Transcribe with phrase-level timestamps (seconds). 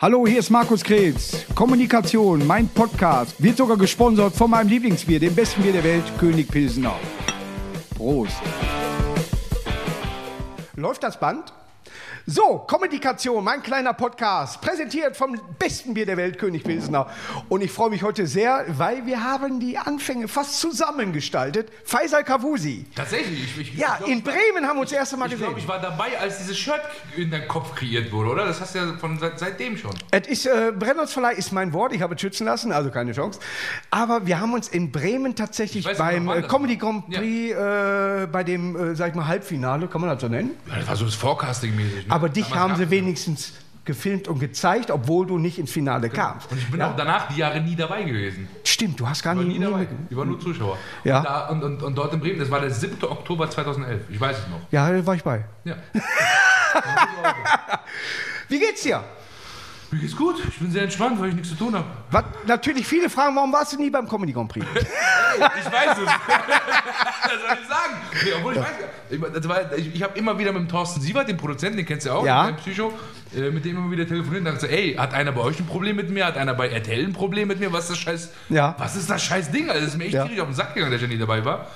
[0.00, 1.44] Hallo, hier ist Markus Kretz.
[1.56, 6.46] Kommunikation, mein Podcast, wird sogar gesponsert von meinem Lieblingsbier, dem besten Bier der Welt, König
[6.46, 6.94] Pilsener.
[7.96, 8.40] Prost.
[10.76, 11.52] Läuft das Band?
[12.30, 17.06] So, Kommunikation, mein kleiner Podcast, präsentiert vom besten Bier der Welt, König Pilsener.
[17.48, 21.70] Und ich freue mich heute sehr, weil wir haben die Anfänge fast zusammengestaltet.
[21.84, 22.84] Faisal Kavusi.
[22.94, 23.56] Tatsächlich?
[23.58, 25.46] Ich, ich, Ja, ich glaub, in Bremen haben wir uns das erste Mal ich gesehen.
[25.46, 26.82] glaube, ich war dabei, als dieses Shirt
[27.16, 28.44] in deinem Kopf kreiert wurde, oder?
[28.44, 29.92] Das hast du ja von seit, seitdem schon.
[30.10, 33.40] Es ist, äh, Brennholzverleih ist mein Wort, ich habe es schützen lassen, also keine Chance.
[33.90, 36.76] Aber wir haben uns in Bremen tatsächlich Ich beim äh, Comedy.
[36.76, 40.50] Grand Prix, äh, bei dem, äh, sag ich mal, Halbfinale, kann man das so nennen?
[40.68, 42.06] Ja, das war so das Forecasting-mäßig.
[42.08, 42.17] Ne?
[42.18, 43.52] Aber dich haben sie wenigstens
[43.84, 46.50] gefilmt und gezeigt, obwohl du nicht ins Finale kamst.
[46.52, 46.90] Und ich bin ja?
[46.90, 48.46] auch danach die Jahre nie dabei gewesen.
[48.62, 49.78] Stimmt, du hast gar Ich war nie, nie nie dabei.
[49.80, 50.76] mit- Ich war nur Zuschauer.
[51.04, 51.18] Ja.
[51.18, 53.02] Und, da, und, und, und dort in Bremen, das war der 7.
[53.04, 54.02] Oktober 2011.
[54.10, 54.60] Ich weiß es noch.
[54.70, 55.42] Ja, da war ich bei.
[55.64, 55.76] Ja.
[58.48, 59.02] Wie geht's dir?
[59.90, 60.36] Mir geht's gut.
[60.46, 61.86] Ich bin sehr entspannt, weil ich nichts zu tun habe.
[62.10, 64.66] Was, natürlich viele fragen, warum warst du nie beim Comedy Grand Prix?
[65.38, 65.40] Ich
[65.72, 66.04] weiß es.
[66.08, 67.94] Was soll ich sagen?
[68.24, 68.68] Nee, obwohl ich weiß,
[69.10, 72.10] ich, das ich, habe immer wieder mit dem Thorsten Sievert, dem Produzenten, den kennst du
[72.10, 72.46] ja auch, Ja.
[72.46, 72.92] mit Psycho,
[73.36, 75.94] äh, mit dem immer wieder telefoniert und gesagt, ey, hat einer bei euch ein Problem
[75.96, 76.26] mit mir?
[76.26, 77.72] Hat einer bei RTL ein Problem mit mir?
[77.72, 78.74] Was ist das scheiß, Ja.
[78.78, 79.68] was ist das scheiß Ding?
[79.68, 80.24] Also, das ist mir echt Ja.
[80.24, 81.66] tierisch auf den Sack gegangen, dass ich nie dabei war.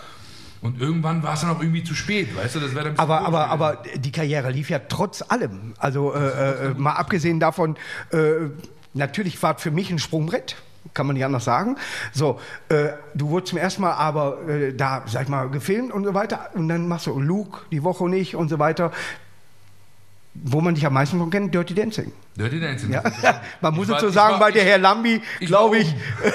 [0.63, 2.61] Und irgendwann war es dann auch irgendwie zu spät, weißt du?
[2.61, 5.75] Das wäre dann Aber, aber, aber die Karriere lief ja trotz allem.
[5.79, 7.77] Also äh, äh, mal abgesehen davon,
[8.13, 8.49] äh,
[8.95, 10.57] natürlich war es für mich ein Sprungbrett.
[10.95, 11.77] Kann man nicht anders sagen.
[12.13, 16.05] So, äh, du wurdest zum ersten Mal aber äh, da, sag ich mal, gefilmt und
[16.05, 16.51] so weiter.
[16.55, 18.93] Und dann machst du Luke die Woche nicht und so weiter.
[20.35, 22.11] Wo man dich am meisten von kennt, Dirty Dancing.
[22.37, 22.91] Dirty Dancing.
[22.91, 23.03] Ja.
[23.03, 23.13] das
[23.61, 25.95] Man muss Ich dazu ich sagen, war- weil der Herr Lambi, ich glaube war ich,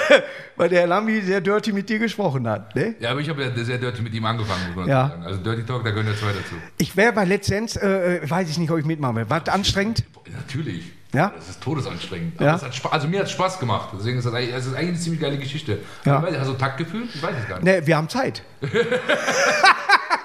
[0.56, 2.76] weil der Herr Lambi sehr dirty mit dir gesprochen hat.
[2.76, 2.94] Ne?
[3.00, 5.10] Ja, aber ich habe ja sehr dirty mit ihm angefangen, muss man Ja.
[5.10, 5.24] sagen.
[5.24, 6.54] Also Dirty Talk, da gehören ja zwei dazu.
[6.78, 9.28] Ich wäre bei Let's Dance, äh, äh, weiß ich nicht, ob ich mitmache.
[9.32, 10.04] War das anstrengend?
[10.32, 10.92] Natürlich.
[11.14, 11.32] Ja?
[11.36, 12.40] Das ist todesanstrengend.
[12.40, 12.50] Ja?
[12.56, 13.90] Aber es hat also mir hat es Spaß gemacht.
[13.98, 15.80] Deswegen ist das es ist eigentlich eine ziemlich geile Geschichte.
[16.06, 16.24] Ja.
[16.30, 17.04] Ich Hast du Taktgefühl?
[17.12, 17.64] Ich weiß es gar nicht.
[17.66, 18.44] Ne, wir haben Zeit.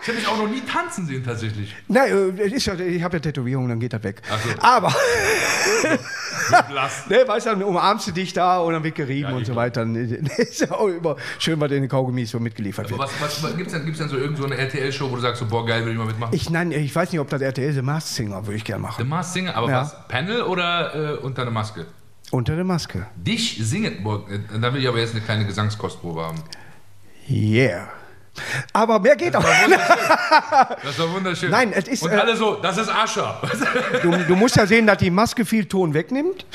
[0.03, 1.75] Ich habe mich auch noch nie tanzen sehen, tatsächlich.
[1.87, 2.69] Nein, äh, ja, ich
[3.05, 4.21] habe ja Tätowierungen, dann geht das weg.
[4.29, 4.61] So.
[4.61, 4.89] Aber,
[7.09, 9.49] ne, weißt du, dann umarmst du dich da und dann wird gerieben Ja, und ich
[9.49, 9.83] so weiter.
[9.85, 13.11] Ist ja auch immer schön, was in den Kaugummis so mitgeliefert Aber wird.
[13.21, 15.47] was, was, gibt's denn, gibt's denn so irgend so eine RTL-Show, wo du sagst, so,
[15.47, 16.35] boah, geil, will ich mal mitmachen?
[16.35, 18.89] Ich, nein, ich weiß nicht, ob das RTL The Masked Singer würde ich gerne The
[18.89, 19.09] machen.
[19.09, 19.83] Masked Singer, aber Ja.
[19.83, 20.09] was?
[20.09, 21.87] Panel oder äh, unter der Maske?
[22.33, 23.07] Unter der Maske.
[23.15, 26.43] Dich singen, boah, äh, da will ich aber jetzt eine kleine Gesangskostprobe haben.
[27.31, 27.89] Yeah.
[28.73, 29.45] Aber mehr geht auch.
[30.83, 31.51] Das war wunderschön.
[31.51, 33.41] Nein, es ist, Und äh, alle so, das ist Ascha.
[34.03, 36.47] Du, du musst ja sehen, dass die Maske viel Ton wegnimmt.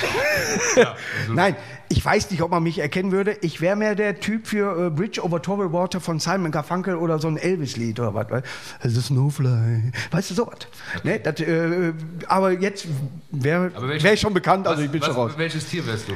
[0.76, 1.56] ja, also, Nein,
[1.90, 3.38] ich weiß nicht, ob man mich erkennen würde.
[3.42, 7.20] Ich wäre mehr der Typ für äh, Bridge over Troubled Water von Simon Garfunkel oder
[7.20, 8.44] so ein Elvis-Lied oder was.
[8.82, 9.92] Es ist Snowfly.
[10.12, 10.58] Weißt du, sowas.
[11.04, 11.94] Ne, das, äh,
[12.28, 12.88] aber jetzt
[13.32, 13.72] wäre
[14.02, 15.32] wär ich schon bekannt, also was, ich bin schon was, raus.
[15.38, 16.14] Welches Tier wärst du?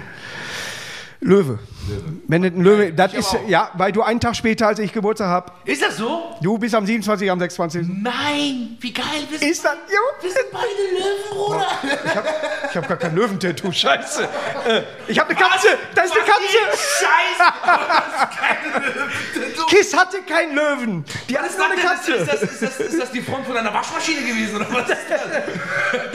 [1.21, 1.59] Löwe.
[2.27, 4.91] Wenn das ein Löwe, das ich ist, ja, weil du einen Tag später als ich
[4.91, 5.51] Geburtstag habe.
[5.65, 6.35] Ist das so?
[6.41, 7.87] Du bist am 27, am 26.
[7.87, 11.67] Nein, wie geil bist Ist das, jo, Wir sind beide Löwen, Bruder.
[11.83, 12.27] ich habe
[12.71, 14.23] ich hab gar kein Löwentattoo, scheiße.
[14.67, 16.57] Äh, ich habe eine Katze, da ist eine Katze.
[17.03, 17.51] Scheiße.
[19.69, 21.05] Kiss hatte keinen Löwen.
[21.29, 21.81] Die ist nur eine?
[21.81, 22.13] Katze.
[22.13, 24.97] ist, das, ist, das, ist das die Front von einer Waschmaschine gewesen oder was ist
[25.07, 25.21] das?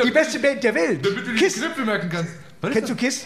[0.05, 1.07] Die beste Band der Welt.
[1.07, 1.55] Damit du die Kiss.
[1.55, 2.33] Knöpfe merken kannst.
[2.73, 3.25] Kennst du Kiss?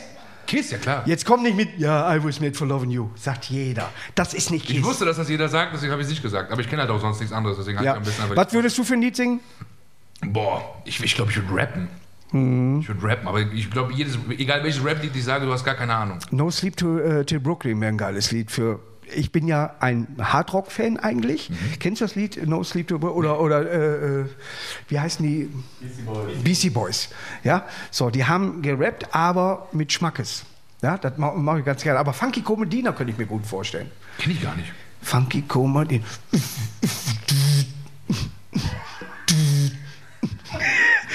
[0.51, 1.05] Kiss, ja klar.
[1.07, 3.11] Jetzt komm nicht mit, ja, I was made for loving you.
[3.15, 3.89] Sagt jeder.
[4.17, 4.79] Das ist nicht Kiss.
[4.79, 6.51] Ich wusste, dass das jeder sagt, deswegen habe ich es nicht gesagt.
[6.51, 7.93] Aber ich kenne halt auch sonst nichts anderes, deswegen habe ja.
[7.93, 9.39] ich ein bisschen einfach Was würdest du für ein Lied singen?
[10.23, 11.89] Boah, ich, ich glaube, ich würde rappen.
[12.33, 12.81] Mhm.
[12.81, 15.77] Ich würde rappen, aber ich glaube, jedes, egal welches Rap-Lied ich sage, du hast gar
[15.77, 16.19] keine Ahnung.
[16.33, 18.81] No Sleep to, äh, Till Brooklyn wäre ein geiles Lied für.
[19.15, 21.51] Ich bin ja ein Hardrock-Fan eigentlich.
[21.51, 21.57] Mhm.
[21.79, 22.97] Kennst du das Lied No Sleep to?
[22.97, 24.25] Oder, oder äh, äh,
[24.89, 25.51] wie heißen die?
[25.81, 26.43] Beastie Boys.
[26.45, 27.09] Beastie Boys.
[27.45, 30.45] Ja, so, die haben gerappt, aber mit Schmackes.
[30.83, 31.99] Ja, das mache mach ich ganz gerne.
[31.99, 33.91] Aber Funky Comedina könnte ich mir gut vorstellen.
[34.19, 34.73] Kenne ich gar nicht.
[35.03, 36.05] Funky Comedina.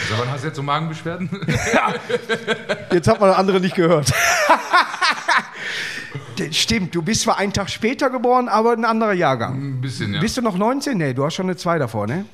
[0.07, 1.29] Also, wann hast du jetzt so Magenbeschwerden?
[2.91, 4.13] Jetzt hat man andere nicht gehört.
[6.51, 9.55] Stimmt, du bist zwar einen Tag später geboren, aber ein anderer Jahrgang.
[9.55, 10.19] Ein bisschen, ja.
[10.19, 10.97] Bist du noch 19?
[10.97, 12.25] Nee, du hast schon eine 2 davor, ne?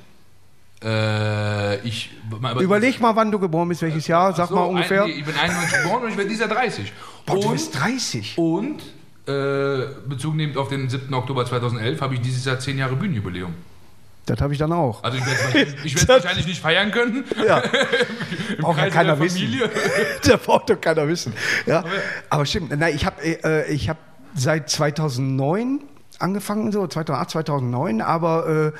[0.84, 2.10] äh, ich.
[2.60, 5.04] Überleg mal, wann du geboren bist, welches Jahr, sag so, mal ungefähr.
[5.04, 6.92] Ein, nee, ich bin 91 geboren und ich werde dieser 30.
[7.26, 8.38] Boah, du und, bist 30.
[8.38, 8.82] und
[9.26, 11.12] äh, Bezug nehmend auf den 7.
[11.14, 13.54] Oktober 2011 habe ich dieses Jahr 10 Jahre Bühnenjubiläum.
[14.26, 15.02] Das habe ich dann auch.
[15.02, 17.24] Also ich werde es wahrscheinlich- nicht feiern können.
[17.44, 17.58] Ja.
[18.56, 19.60] Im Braucht ja keiner wissen.
[20.24, 21.32] Da braucht doch keiner wissen.
[21.66, 21.84] Ja.
[22.30, 23.96] Aber stimmt, nein, ich habe äh, ich hab
[24.34, 25.80] seit 2009
[26.20, 28.78] angefangen, so 2008, 2009, aber äh,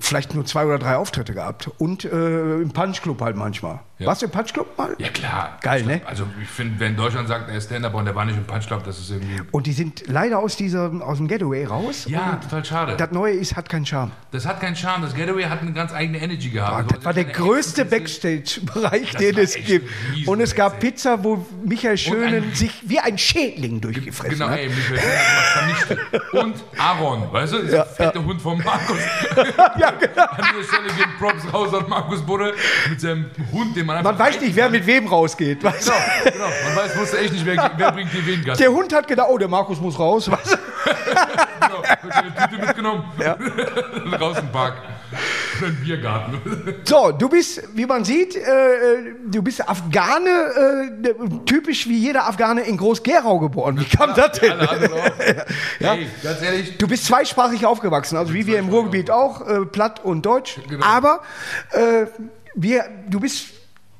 [0.00, 1.70] vielleicht nur zwei oder drei Auftritte gehabt.
[1.78, 3.80] Und äh, im Punchclub halt manchmal.
[3.98, 4.06] Ja.
[4.06, 4.94] Warst du im Punchclub mal?
[4.98, 5.58] Ja, klar.
[5.60, 6.00] Geil, ne?
[6.06, 8.84] Also, ich finde, wenn Deutschland sagt, er ist Stand-Up und der war nicht im Punch-Club,
[8.84, 9.40] das ist irgendwie.
[9.50, 12.06] Und die sind leider aus, dieser, aus dem Getaway raus.
[12.08, 12.94] Ja, total schade.
[12.96, 14.12] das Neue ist, hat keinen Charme.
[14.30, 15.02] Das hat keinen Charme.
[15.02, 16.92] Das Getaway hat eine ganz eigene Energy gehabt.
[16.94, 19.90] Das war der größte Backstage-Bereich, den es gibt.
[20.28, 20.88] Und es gab Backstage.
[20.88, 24.58] Pizza, wo Michael Schönen sich wie ein Schädling durchgefressen Genau, hat.
[24.58, 26.32] ey, Michael Schön hat vernichtet.
[26.32, 28.98] Und Aaron, weißt du, dieser fette Hund von Markus.
[29.78, 30.22] Ja, genau.
[30.22, 32.54] An dieser Stelle gehen Props raus an Markus Budde
[32.88, 34.12] mit seinem Hund, den man einfach.
[34.12, 35.62] Man weiß nicht, wer mit wem rausgeht.
[35.62, 35.92] Weißt du?
[35.92, 36.46] Genau, genau.
[36.66, 38.60] Man weiß, wusste echt nicht, wer, wer bringt die wen Gast.
[38.60, 40.30] Der Hund hat gedacht, oh, der Markus muss raus.
[40.30, 40.56] Weißt du?
[41.60, 43.04] Genau, hat seine Tüte mitgenommen.
[44.20, 44.74] Raus im Park.
[45.60, 46.40] Oder im Biergarten.
[46.84, 48.42] So, du bist, wie man sieht, äh,
[49.26, 53.78] du bist Afghane, äh, typisch wie jeder Afghane in Groß-Gerau geboren.
[53.78, 54.52] Wie kam das denn?
[55.80, 55.92] Ja.
[55.92, 60.04] Hey, ganz ehrlich, Du bist zweisprachig aufgewachsen, also wie wir im Ruhrgebiet auch, äh, Platt
[60.04, 60.58] und Deutsch.
[60.68, 60.84] Genau.
[60.84, 61.20] Aber
[61.70, 62.06] äh,
[62.54, 63.46] wir, du bist,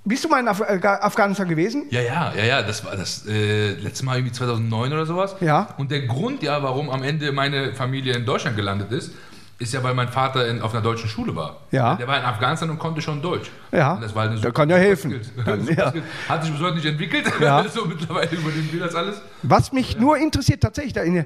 [0.04, 1.86] bist du mal in Af äh, Afghanistan gewesen?
[1.90, 5.36] Ja, ja, ja, ja, das war das äh, letzte Mal irgendwie 2009 oder sowas.
[5.40, 5.68] Ja.
[5.78, 9.12] Und der Grund, ja, warum am Ende meine Familie in Deutschland gelandet ist,
[9.58, 11.56] ist ja, weil mein Vater in, auf einer deutschen Schule war.
[11.72, 11.96] Ja.
[11.96, 13.50] Der war in Afghanistan und konnte schon Deutsch.
[13.72, 13.94] Ja.
[13.94, 15.20] Und das war eine Da super- kann ja helfen.
[15.44, 15.92] Dann, ja.
[16.28, 17.26] Hat sich bis heute nicht entwickelt.
[17.40, 17.66] Ja.
[17.68, 19.20] so mittlerweile übernehmen wir das alles.
[19.42, 21.24] Was mich nur interessiert, tatsächlich, da in,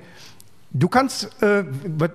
[0.71, 1.65] du kannst, äh,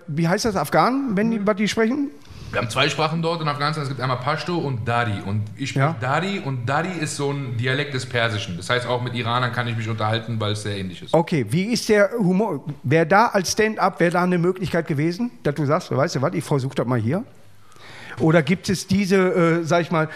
[0.08, 2.10] wie heißt das, Afghanen, wenn die, was die sprechen?
[2.52, 3.84] Wir haben zwei Sprachen dort in Afghanistan.
[3.84, 5.22] Es gibt einmal Pashto und Dari.
[5.26, 5.96] Und ich spreche Ja.
[6.00, 8.56] Dari und Dari ist so ein Dialekt des Persischen.
[8.58, 11.14] Das heißt, auch mit Iranern kann ich mich unterhalten, weil es sehr ähnlich ist.
[11.14, 12.64] Okay, wie ist der Humor?
[12.84, 16.34] Wäre da als Stand-up, wäre da eine Möglichkeit gewesen, dass du sagst, weißt du was,
[16.34, 17.24] ich versuche das mal hier?
[18.20, 20.10] Oder gibt es diese, äh, sag ich mal,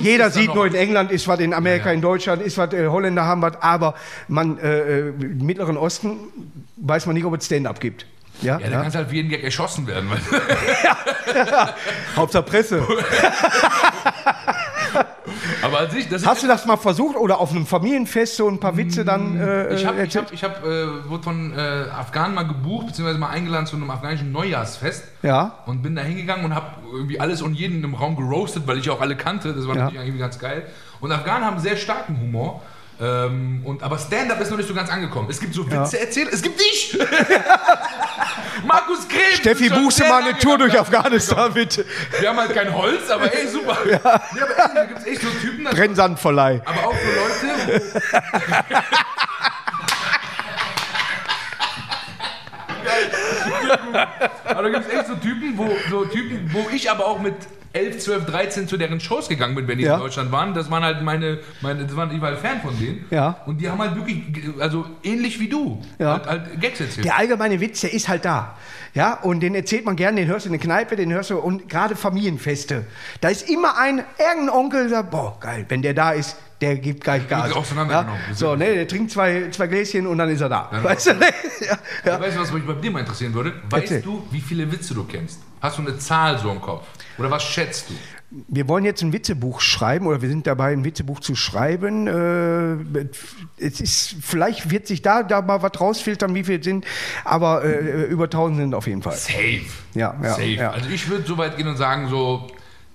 [0.00, 1.94] jeder sieht nur in England ist was, in Amerika, Ja, ja.
[1.96, 3.94] in Deutschland ist was, äh, Holländer haben was, aber
[4.26, 6.16] man, äh, äh, im Mittleren Osten
[6.76, 8.06] weiß man nicht, ob es Stand-up gibt.
[8.42, 8.80] Ja, Ja, da ja.
[8.82, 10.10] kannst du halt für jeden Gag erschossen werden.
[10.10, 10.18] Weil
[12.16, 12.86] Hauptsache Presse.
[15.62, 18.60] Aber an sich, das Hast du das mal versucht oder auf einem Familienfest so ein
[18.60, 20.26] paar Witze dann äh, Ich habe ich erzählt?
[20.26, 23.90] hab, ich hab, äh, wurde von äh, Afghanen mal gebucht, beziehungsweise mal eingeladen zu einem
[23.90, 25.04] afghanischen Neujahrsfest.
[25.22, 25.58] Ja.
[25.66, 28.90] Und bin da hingegangen und habe irgendwie alles und jeden im Raum geroastet, weil ich
[28.90, 29.54] auch alle kannte.
[29.54, 29.84] Das war Ja.
[29.84, 30.66] natürlich irgendwie ganz geil.
[31.00, 32.62] Und Afghanen haben sehr starken Humor.
[33.00, 35.28] Ähm, und, aber Stand-up ist noch nicht so ganz angekommen.
[35.30, 36.28] Es gibt so Witze erzählen.
[36.30, 36.96] Es gibt dich!
[38.64, 39.38] Markus Krebs!
[39.38, 41.84] Steffi, buchst du mal eine Tour durch Afghanistan, bitte.
[42.18, 43.76] Wir haben halt kein Holz, aber ey, super.
[43.88, 43.98] Ja.
[44.04, 46.60] aber ey, da gibt es echt so Typen, Brennsandverleih.
[46.64, 47.82] aber auch für Leute,
[53.44, 57.20] wo, aber da gibt es echt so Typen, wo, so Typen, wo ich aber auch
[57.20, 57.34] mit
[57.74, 59.94] 11, 12, 13 zu deren Shows gegangen bin, wenn die Ja.
[59.96, 60.54] in Deutschland waren.
[60.54, 63.04] Das waren halt meine, meine das waren, ich war halt Fan von denen.
[63.10, 63.36] Ja.
[63.46, 64.22] Und die haben halt wirklich,
[64.60, 66.12] also ähnlich wie du, Ja.
[66.12, 67.04] halt, halt Gags erzählt.
[67.04, 68.56] Der allgemeine Witz, der ist halt da.
[68.94, 71.38] Ja, und den erzählt man gerne, den hörst du in der Kneipe, den hörst du,
[71.38, 72.86] und gerade Familienfeste.
[73.20, 76.76] Da ist immer ein, irgendein Onkel, der sagt, boah, geil, wenn der da ist, der
[76.76, 77.50] gibt gleich Gas.
[77.90, 78.06] Ja?
[78.34, 80.68] So, ne, der trinkt zwei, zwei Gläschen und dann ist er da.
[80.70, 81.14] Dann- weißt du?
[81.14, 81.26] ne?
[81.60, 82.20] ja, ja.
[82.20, 83.52] Weißt du, was mich bei dir mal interessieren würde?
[83.68, 84.02] Weißt Erzähl.
[84.02, 85.40] du, wie viele Witze du kennst?
[85.64, 86.84] Hast du eine Zahl so im Kopf?
[87.16, 87.94] Oder was schätzt du?
[88.48, 92.06] Wir wollen jetzt ein Witzebuch schreiben oder wir sind dabei, ein Witzebuch zu schreiben.
[92.06, 93.06] Äh,
[93.56, 96.84] es ist, vielleicht wird sich da, da mal was rausfiltern, wie viele es sind,
[97.24, 99.14] aber äh, über 1000 sind auf jeden Fall.
[99.14, 99.62] Safe.
[99.94, 100.44] Ja, ja, Safe.
[100.44, 100.70] ja.
[100.70, 102.46] Also ich würde so weit gehen und sagen so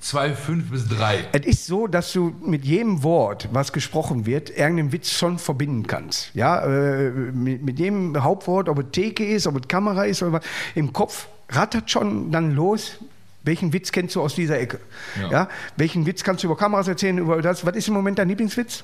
[0.02, 1.26] 2, 5 bis 3.
[1.32, 5.88] Es ist so, dass du mit jedem Wort, was gesprochen wird, irgendeinen Witz schon verbinden
[5.88, 6.36] kannst.
[6.36, 10.34] Ja, äh, mit, mit jedem Hauptwort, ob es Theke ist, ob es Kamera ist oder
[10.34, 10.44] was,
[10.76, 12.98] im Kopf rattert schon dann los.
[13.44, 14.80] Welchen Witz kennst du aus dieser Ecke?
[15.20, 15.32] Ja.
[15.32, 15.50] Ja.
[15.78, 17.18] Welchen Witz kannst du über Kameras erzählen?
[17.18, 17.66] Über das?
[17.66, 18.84] Was ist im Moment dein Lieblingswitz?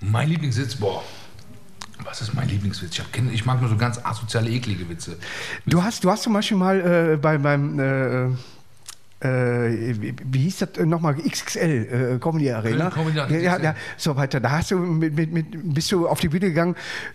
[0.00, 1.02] Mein Lieblingssitz, boah.
[2.04, 2.92] Was ist mein Lieblingswitz?
[2.92, 5.18] Ich, hab, ich mag nur so ganz asoziale, eklige Witze.
[5.66, 6.80] Du hast, du hast zum Beispiel mal
[7.12, 8.28] äh, bei, beim äh,
[9.28, 11.14] wie, wie hieß das äh, nochmal?
[11.16, 12.90] XXL, äh, Comedy Arena.
[12.90, 14.40] Comedy ja, ja, ja, so weiter.
[14.40, 16.74] Da hast du mit, mit, mit, bist du auf die Bühne gegangen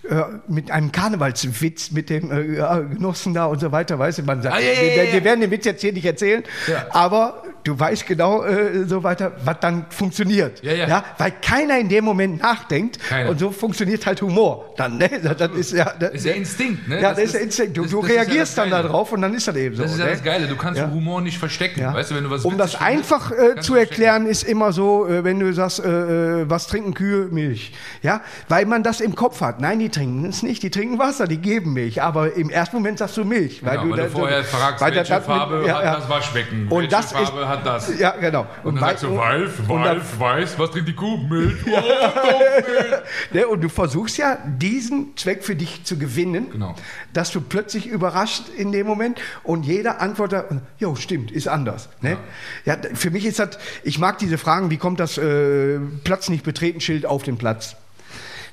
[0.10, 3.98] äh, mit einem Karnevalswitz mit dem äh, Genossen da und so weiter.
[3.98, 6.44] Weißt du, man sagt, Ah, ja, wir, wir werden den Witz jetzt hier nicht erzählen,
[6.92, 10.64] aber du weißt genau äh, so weiter, was dann funktioniert.
[10.64, 11.04] Ja, ja.
[11.18, 13.32] weil keiner in dem Moment nachdenkt Keiner.
[13.32, 14.74] und so funktioniert halt Humor.
[14.78, 15.10] Dann, ne?
[15.38, 17.02] das, ist ja, das, Ist der Instinkt, ne?
[17.02, 17.78] ja, Das das ist der Instinkt.
[17.78, 19.84] Du, das- du das ja reagierst das dann darauf und dann ist das eben so.
[19.84, 20.12] Das ist ja ne?
[20.12, 20.48] das Geile.
[20.48, 20.90] Du kannst Ja.
[20.90, 21.82] Humor nicht verstecken.
[21.82, 21.94] Ja.
[21.94, 25.08] Weißt du, wenn du was um das einfach äh, zu du erklären, ist immer so,
[25.08, 27.28] äh, wenn du sagst, äh, äh, was trinken Kühe?
[27.32, 27.74] Milch.
[28.02, 29.60] Ja, weil man das im Kopf hat.
[29.60, 32.02] Nein, die trinken es nicht, die trinken Wasser, die geben Milch.
[32.02, 33.60] Aber im ersten Moment sagst du Milch.
[33.60, 35.96] Genau, weil du vorher fragst, weil welche Farbe ja, hat ja.
[35.96, 36.68] das Waschbecken?
[36.70, 38.00] Und welche das ist, Farbe hat das.
[38.00, 38.48] Ja, genau.
[38.64, 41.18] Und dann wei- sagst du, Walf, und dann- Walf, weiß, was trinkt die Kuh?
[41.18, 41.56] Milch.
[41.66, 42.96] Oh, Milch.
[43.32, 46.76] Ne, und du versuchst ja, diesen Zweck für dich zu gewinnen, Genau.
[47.14, 50.46] dass du plötzlich überrascht in dem Moment und jeder antwortet,
[50.80, 51.90] jo, stimmt, ist anders.
[52.02, 52.18] Ne?
[52.66, 52.76] Ja.
[52.76, 56.44] d- für mich ist das, ich mag diese Fragen, wie kommt das äh, Platz nicht
[56.44, 57.76] betreten Schild auf den Platz?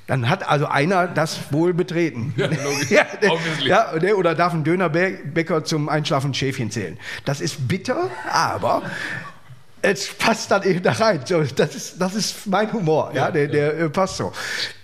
[0.07, 2.33] Dann hat also einer das wohl betreten.
[2.37, 3.65] Ja, logisch.
[3.65, 6.99] ja, ja, oder darf ein Dönerbäcker zum Einschlafen Schäfchen zählen.
[7.25, 8.83] Das ist bitter, aber
[9.81, 11.21] es passt dann eben da rein.
[11.25, 14.31] So, das, ist, das ist mein Humor, ja, der, der äh, passt so.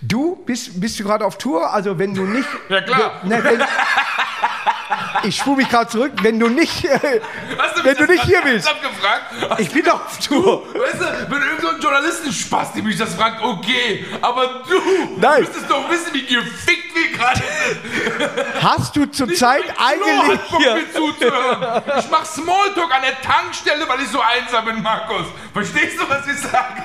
[0.00, 1.72] Du bist, bist du gerade auf Tour?
[1.72, 2.48] Also wenn du nicht...
[2.68, 3.20] Ja, klar.
[3.24, 3.60] Ne, wenn,
[5.22, 6.12] ich spule mich gerade zurück.
[6.22, 7.20] Wenn du nicht, äh,
[7.82, 8.68] wenn du nicht hier bist.
[8.80, 9.60] gefragt?
[9.60, 10.66] Ich bin auf Tour.
[10.74, 14.06] Weißt du, wenn irgend so ein Journalistenspaß, die mich das fragt, okay.
[14.20, 14.80] Aber du,
[15.18, 15.40] Nein.
[15.40, 16.89] müsstest doch wissen, wie gefickt
[17.20, 18.62] gerade sind.
[18.62, 20.74] Hast du zurzeit eigentlich hier...
[20.74, 21.82] mir zuzuhören.
[21.98, 25.26] Ich mach Smalltalk an der Tankstelle, weil ich so einsam bin, Markus.
[25.52, 26.82] Verstehst du, was ich sage?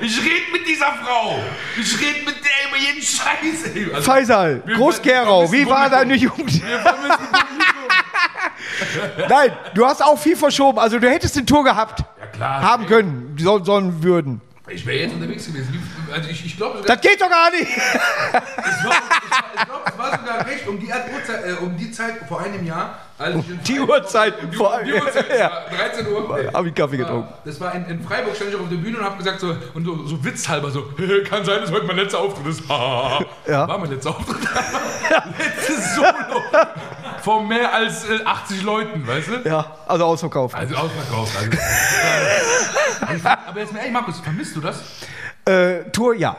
[0.00, 1.38] Ich rede mit dieser Frau.
[1.76, 3.74] Ich rede mit der über jeden Scheiß.
[3.74, 3.92] ey.
[3.92, 6.62] Also, Faisal, Groß-Gerau, wie war deine Jugend?
[9.28, 10.78] Nein, du hast auch viel verschoben.
[10.78, 12.00] Also du hättest eine Tour gehabt.
[12.00, 12.62] Ja, klar.
[12.62, 14.40] Haben können, so, sollen würden.
[14.68, 15.82] Ich wäre jetzt unterwegs gewesen.
[16.12, 17.68] Also ich, ich glaube Das geht doch gar nicht.
[17.68, 22.64] Ich, glaube, es war sogar recht um die, Uhrzeit, äh, um die Zeit vor einem
[22.64, 22.98] Jahr.
[23.18, 25.36] Als ich in die Uhrzeit Um vor- um die Uhrzeit, Ja.
[25.36, 25.62] ja.
[25.76, 26.38] 13 Uhr.
[26.40, 26.48] Nee.
[26.54, 27.28] Hab ich Kaffee getrunken.
[27.30, 29.56] Ja, Das war in, in Freiburg, stand ich auf der Bühne und habe gesagt, so,
[29.74, 30.82] und so, so witzhalber, so,
[31.28, 32.62] kann sein, dass heute mein letzter Auftritt ist.
[32.68, 33.66] Ja.
[33.68, 34.36] War mein letzter Auftritt.
[35.38, 36.08] Letztes Solo.
[37.22, 39.48] Von mehr als äh, 80 Leuten, weißt du?
[39.48, 40.54] Ja, also ausverkauft.
[40.54, 41.32] Also ausverkauft.
[41.36, 41.50] Also,
[43.26, 44.80] äh, aber jetzt mal ehrlich, Markus, vermisst du das?
[45.48, 46.36] Äh, Tour, ja.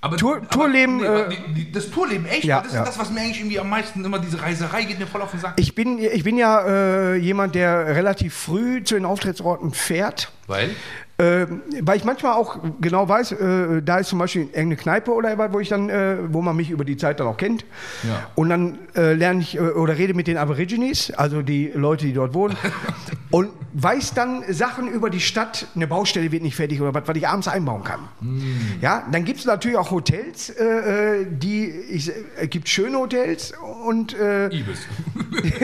[0.00, 2.44] Aber, Tour- Tourleben, Nee, äh, die, die, das Tourleben, echt?
[2.44, 2.84] ja, das ist ja.
[2.84, 5.40] das, was mir eigentlich irgendwie am meisten immer diese Reiserei geht mir voll auf den
[5.40, 5.54] Sack.
[5.56, 10.30] Ich bin, ich bin ja äh, jemand, der relativ früh zu den Auftrittsorten fährt.
[10.46, 10.70] Weil?
[11.16, 15.38] Ähm, weil ich manchmal auch genau weiß, äh, da ist zum Beispiel irgendeine Kneipe oder
[15.38, 17.64] was, wo ich dann, äh, wo man mich über die Zeit dann auch kennt.
[18.02, 18.26] Ja.
[18.34, 22.14] Und dann äh, lerne ich äh, oder rede mit den Aborigines, also die Leute, die
[22.14, 22.56] dort wohnen,
[23.30, 25.68] und weiß dann Sachen über die Stadt.
[25.76, 28.00] Eine Baustelle wird nicht fertig oder was, was ich abends einbauen kann.
[28.18, 28.42] Hm.
[28.80, 33.52] Ja, dann gibt es natürlich auch Hotels, äh, äh, die ich, äh, gibt schöne Hotels
[33.86, 34.80] und Ibis.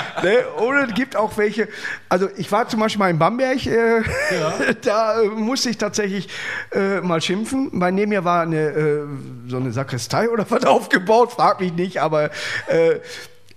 [0.22, 0.44] Ne?
[0.58, 1.68] Oder es gibt auch welche.
[2.08, 4.02] Also ich war zum Beispiel mal in Bamberg, äh,
[4.82, 6.28] da äh, musste ich tatsächlich
[6.72, 7.70] äh, mal schimpfen.
[7.78, 9.02] Bei neben mir war eine, äh,
[9.48, 12.30] so eine Sakristei oder was aufgebaut, frag mich nicht, aber
[12.68, 13.00] äh,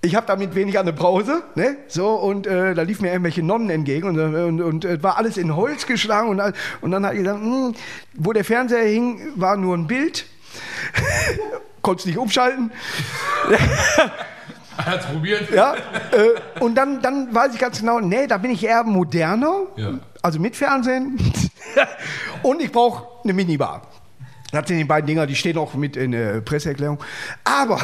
[0.01, 1.77] ich habe damit wenig an der Brause, ne?
[1.88, 5.18] So, und äh, da liefen mir irgendwelche Nonnen entgegen und, äh, und, und äh, war
[5.18, 6.42] alles in Holz geschlagen und,
[6.82, 7.74] und dann hat ich gesagt, hm,
[8.13, 10.25] wo der Fernseher hing, war nur ein Bild.
[11.82, 12.72] Konntest nicht umschalten.
[14.77, 15.50] Er hat's probiert.
[15.51, 19.63] Ja, äh, und dann, dann weiß ich ganz genau, nee, da bin ich eher moderner,
[19.75, 19.92] Ja.
[20.22, 21.18] also mit Fernsehen.
[22.44, 23.84] und ich brauche eine Minibar.
[24.51, 27.00] Das sind die beiden Dinger, die stehen auch mit in der Presseerklärung.
[27.44, 27.80] Aber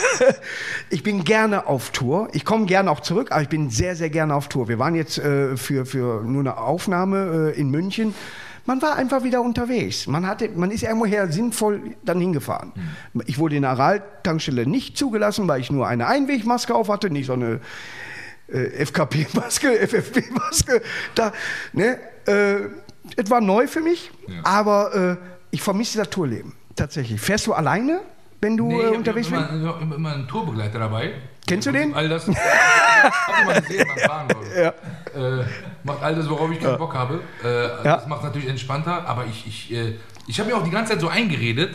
[0.90, 2.28] ich bin gerne auf Tour.
[2.32, 4.68] Ich komme gerne auch zurück, aber ich bin sehr, sehr gerne auf Tour.
[4.68, 8.14] Wir waren jetzt äh, für, für nur eine Aufnahme äh, in München.
[8.64, 10.06] Man war einfach wieder unterwegs.
[10.06, 12.72] Man, hatte, man ist irgendwoher sinnvoll dann hingefahren.
[13.26, 17.26] Ich wurde in der Aral-Tankstelle nicht zugelassen, weil ich nur eine Einwegmaske auf hatte, nicht
[17.26, 17.60] so eine
[18.48, 20.80] äh, FKP-Maske, FFP-Maske.
[21.14, 21.32] Da,
[21.72, 21.98] ne?
[22.26, 22.56] äh,
[23.16, 24.34] es war neu für mich, Ja.
[24.44, 26.54] aber äh, ich vermisse das Tourleben.
[26.76, 27.20] Tatsächlich.
[27.20, 28.00] Fährst du alleine,
[28.40, 29.42] wenn du Nee, äh, ich unterwegs bist?
[29.50, 31.14] immer, immer, immer einen Tourbegleiter dabei.
[31.46, 31.94] Kennst du den?
[31.94, 32.26] All das.
[32.28, 32.34] hab
[33.40, 34.28] ich mal gesehen beim Fahren.
[34.42, 35.16] ich.
[35.20, 35.44] Äh,
[35.84, 37.20] macht all das, worauf ich keinen Bock habe.
[37.44, 37.96] Äh, Ja.
[37.96, 39.94] Das macht natürlich entspannter, aber ich, ich, äh,
[40.26, 41.74] ich habe mir auch die ganze Zeit so eingeredet,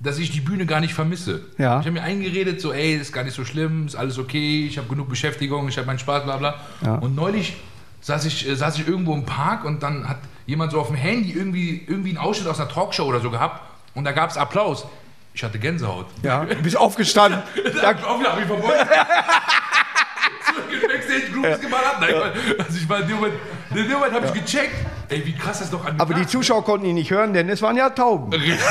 [0.00, 1.46] dass ich die Bühne gar nicht vermisse.
[1.56, 1.80] Ja.
[1.80, 4.76] Ich habe mir eingeredet, so, ey, ist gar nicht so schlimm, ist alles okay, ich
[4.76, 6.54] habe genug Beschäftigung, ich habe meinen Spaß, bla bla.
[6.84, 6.96] Ja.
[6.96, 7.56] Und neulich
[8.02, 10.96] saß ich, äh, saß ich irgendwo im Park und dann hat jemand so auf dem
[10.96, 13.62] Handy irgendwie, irgendwie einen Ausschnitt aus einer Talkshow oder so gehabt
[13.94, 14.84] und da gab es Applaus.
[15.36, 16.06] Ich hatte Gänsehaut.
[16.22, 17.42] Ja, du bist aufgestanden.
[17.74, 18.86] Da hab ich auch wieder hab ich verbeult.
[20.46, 22.00] Zurück in Backstage Groups geballert.
[22.00, 22.14] Nein,
[22.56, 23.34] also ich war in dem Moment,
[23.70, 24.76] in dem Moment habe ich gecheckt,
[25.08, 27.60] ey, wie krass das doch an Aber die Zuschauer konnten ihn nicht hören, denn es
[27.62, 28.32] waren ja Tauben.
[28.32, 28.60] Richtig.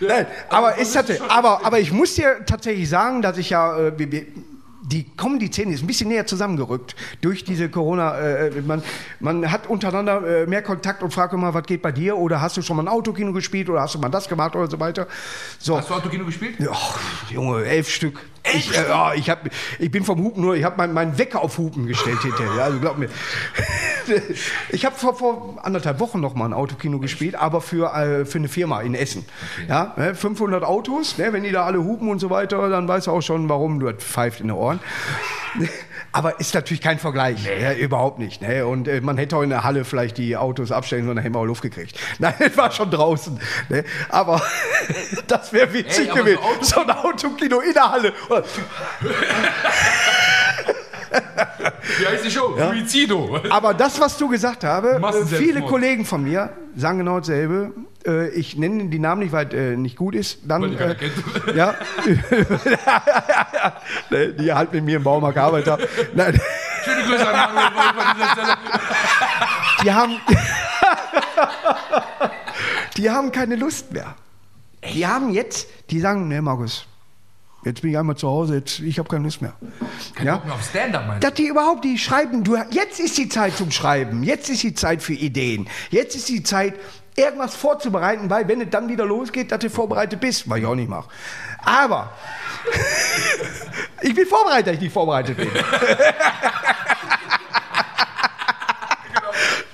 [0.00, 3.92] Nein, aber, ist hatte, aber, aber ich muss dir tatsächlich sagen, dass ich ja, äh,
[4.82, 8.18] wir- wir- die Comedy-Szene ist ein bisschen näher zusammengerückt durch diese Corona.
[8.18, 8.82] Äh, man,
[9.20, 12.16] man hat untereinander äh, mehr Kontakt und fragt immer, was geht bei dir?
[12.16, 14.68] Oder hast du schon mal ein Autokino gespielt oder hast du mal das gemacht oder
[14.68, 15.06] so weiter?
[15.58, 16.56] So, Hast du Autokino gespielt?
[16.68, 16.98] Och,
[17.30, 18.18] Junge, elf Stück.
[18.44, 21.42] Ich, äh, ja, ich, hab, ich bin vom Hupen nur, ich habe meinen mein Wecker
[21.42, 22.64] auf Hupen gestellt hinterher.
[22.64, 23.08] Also glaub mir.
[24.70, 28.38] Ich habe vor, vor anderthalb Wochen noch mal ein Autokino gespielt, aber für, äh, für
[28.38, 29.24] eine Firma in Essen.
[29.68, 33.06] Ja, ne, 500 Autos, ne, wenn die da alle hupen und so weiter, dann weißt
[33.06, 34.80] du auch schon, warum du pfeift in den Ohren.
[36.12, 38.42] Aber ist natürlich kein Vergleich, ja, überhaupt nicht.
[38.42, 38.66] Ne?
[38.66, 41.34] Und äh, man hätte auch in der Halle vielleicht die Autos abstellen sollen, dann hätten
[41.34, 41.98] wir auch Luft gekriegt.
[42.18, 43.40] Nein, das war schon draußen.
[43.70, 43.84] Ne?
[44.10, 44.42] Aber
[45.26, 46.40] das wäre witzig Ey, gewesen.
[46.60, 48.12] So ein Autokino in der Halle.
[51.98, 52.56] Wie heißt die Show?
[52.58, 53.38] Suizido.
[53.50, 57.72] Aber das, was du gesagt habe, äh, viele Kollegen von mir sagen genau dasselbe.
[58.06, 60.38] Äh, Ich nenne die Namen nicht, weil es äh, nicht gut ist.
[60.44, 61.12] Dann, Weil äh, kennt.
[61.56, 61.74] ja,
[64.10, 65.82] Ne, die halt mit mir im Baumarkt gearbeitet haben.
[66.14, 66.40] Nein,
[66.84, 67.34] Schöne Grüße an
[68.32, 68.56] Stelle.
[69.84, 70.20] die haben,
[72.96, 74.14] die haben keine Lust mehr.
[74.92, 76.86] Die haben jetzt, die sagen, ne Markus,
[77.64, 79.54] jetzt bin ich einmal zu Hause, jetzt, ich habe keine Lust mehr.
[80.14, 80.36] Kein Ja?
[80.36, 83.56] Bock mehr auf Stand-up, meinst Dass die überhaupt, die schreiben, du, jetzt ist die Zeit
[83.56, 86.74] zum Schreiben, jetzt ist die Zeit für Ideen, jetzt ist die Zeit,
[87.16, 90.74] irgendwas vorzubereiten, weil wenn es dann wieder losgeht, dass du vorbereitet bist, was ich auch
[90.74, 91.08] nicht mache.
[91.64, 92.12] Aber
[94.00, 95.50] ich bin vorbereitet, dass ich nicht vorbereitet bin.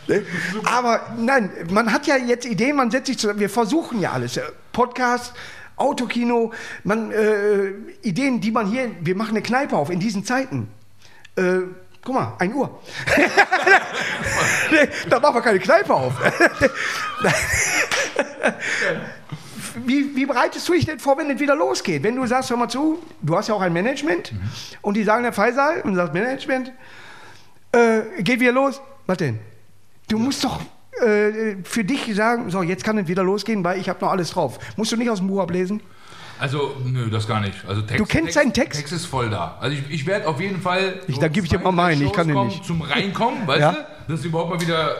[0.08, 0.24] Ne?
[0.64, 4.40] Aber nein, man hat ja jetzt Ideen, man setzt sich zusammen, wir versuchen ja alles.
[4.72, 5.34] Podcast,
[5.78, 6.52] Autokino,
[6.84, 7.70] man, äh,
[8.02, 10.68] Ideen, die man hier, wir machen eine Kneipe auf in diesen Zeiten.
[11.36, 11.60] Äh,
[12.02, 12.80] guck mal, 1 Uhr.
[15.08, 16.12] Da machen wir keine Kneipe auf.
[19.86, 22.02] wie, wie bereitest du dich denn vor, wenn es wieder losgeht?
[22.02, 24.32] Wenn du sagst, hör mal zu, du hast ja auch ein Management
[24.82, 26.72] und die sagen der Faisal und sagt Management,
[27.72, 28.80] äh, geht wieder los.
[29.06, 29.38] Was denn?
[30.08, 30.60] Du musst doch
[31.06, 34.30] äh, für dich sagen, so, jetzt kann es wieder losgehen, weil ich habe noch alles
[34.30, 34.58] drauf.
[34.76, 35.80] Musst du nicht aus dem Buch ablesen?
[36.40, 37.56] Also, nö, das gar nicht.
[37.66, 38.78] Also Text, Du kennst seinen Text?
[38.78, 39.56] Text ist voll da.
[39.60, 41.00] Also ich, ich werde auf jeden Fall.
[41.08, 42.64] Ich- so dann gebe ich dir mal meinen, ich kann den nicht.
[42.64, 43.72] Zum Reinkommen, weißt Ja.
[43.72, 44.12] du?
[44.12, 44.94] Dass du überhaupt mal wieder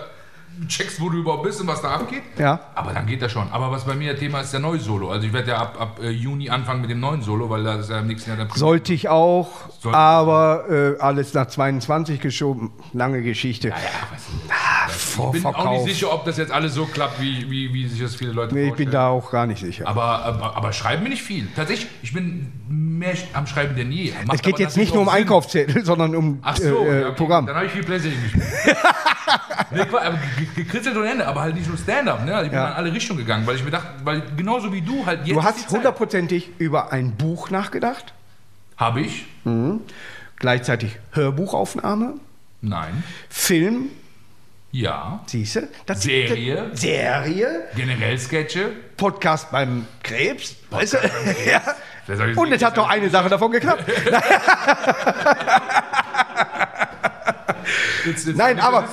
[0.66, 2.22] checkst, wo du überhaupt bist und was da abgeht.
[2.38, 2.58] Ja.
[2.74, 3.46] Aber dann geht das schon.
[3.52, 5.10] Aber was bei mir Thema ist, der neue Solo.
[5.10, 7.80] Also ich werde ja ab, ab äh, Juni anfangen mit dem neuen Solo, weil das
[7.80, 8.48] ist ja im nächsten Jahr dann.
[8.54, 9.48] Sollte ich auch,
[9.80, 12.72] Sollte- aber äh, alles nach 22 geschoben.
[12.92, 13.68] Lange Geschichte.
[13.68, 13.74] Ja,
[14.10, 17.72] was, Ah, ich bin auch nicht sicher, ob das jetzt alles so klappt, wie, wie,
[17.74, 18.88] wie sich das viele Leute Nee, ich vorstellen.
[18.90, 19.86] bin da auch gar nicht sicher.
[19.86, 21.46] Aber, aber, aber schreiben bin ich viel.
[21.54, 24.12] Tatsächlich, ich bin mehr am Schreiben denn je.
[24.26, 25.16] Macht es geht jetzt nicht nur um Sinn.
[25.18, 27.16] Einkaufszettel, sondern um Ach so, äh, ja, okay.
[27.16, 27.46] Programm.
[27.46, 28.47] Dann habe ich viel Playstation gespielt.
[29.71, 29.84] nee,
[30.56, 32.25] gekritzelt ohne Ende, aber halt nicht nur Stand-up.
[32.25, 32.32] Ne?
[32.45, 32.69] Ich bin Ja.
[32.69, 35.36] in alle Richtungen gegangen, weil ich mir dachte, weil genauso wie du halt jetzt.
[35.36, 38.12] Du hast hundertprozentig über ein Buch nachgedacht,
[38.76, 39.26] Habe ich?
[40.36, 42.14] gleichzeitig Hörbuchaufnahme,
[42.60, 43.02] Nein.
[43.28, 43.86] Film,
[44.73, 45.21] Ja.
[45.26, 45.69] siehst du?
[45.95, 46.71] Serie?
[46.75, 48.71] Serie, Generell Sketche.
[48.97, 50.97] Podcast beim Krebs, weißt du?
[51.50, 51.62] ja.
[51.62, 51.76] Wer soll ich-
[52.36, 53.84] Und es hat doch eine Sache davon geklappt.
[58.34, 58.88] Nein, aber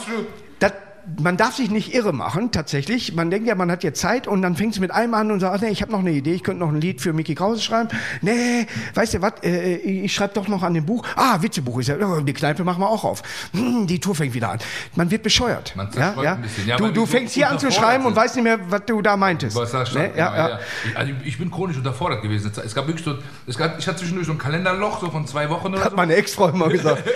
[0.59, 0.73] das,
[1.21, 3.13] man darf sich nicht irre machen, tatsächlich.
[3.13, 5.39] Man denkt ja, man hat jetzt Zeit und dann fängt es mit einem an und
[5.39, 7.35] sagt, ach nee, ich habe noch eine Idee, ich könnte noch ein Lied für Mickey
[7.35, 7.89] Krause schreiben.
[8.21, 11.05] Nee, weißt du was, äh, ich schreibe doch noch an dem Buch.
[11.15, 13.21] Ah, Witzebuch ist ja, oh, die Kneipe machen wir auch auf.
[13.53, 14.59] Hm, die Tour fängt wieder an.
[14.95, 15.75] Man wird bescheuert.
[15.75, 16.39] Man ja, ja?
[16.65, 19.17] Ja, du du fängst hier an zu schreiben und weißt nicht mehr, was du da
[19.17, 19.55] meintest.
[19.55, 20.11] Was da stand, Ne?
[20.17, 20.49] Ja, ja.
[20.49, 20.59] ja.
[20.85, 22.51] Ich, also ich bin chronisch unterfordert gewesen.
[22.63, 25.49] Es gab wirklich so, es gab, ich hatte zwischendurch so ein Kalenderloch so von zwei
[25.49, 25.95] Wochen oder Hat so.
[25.95, 27.03] meine Ex-Frau immer gesagt.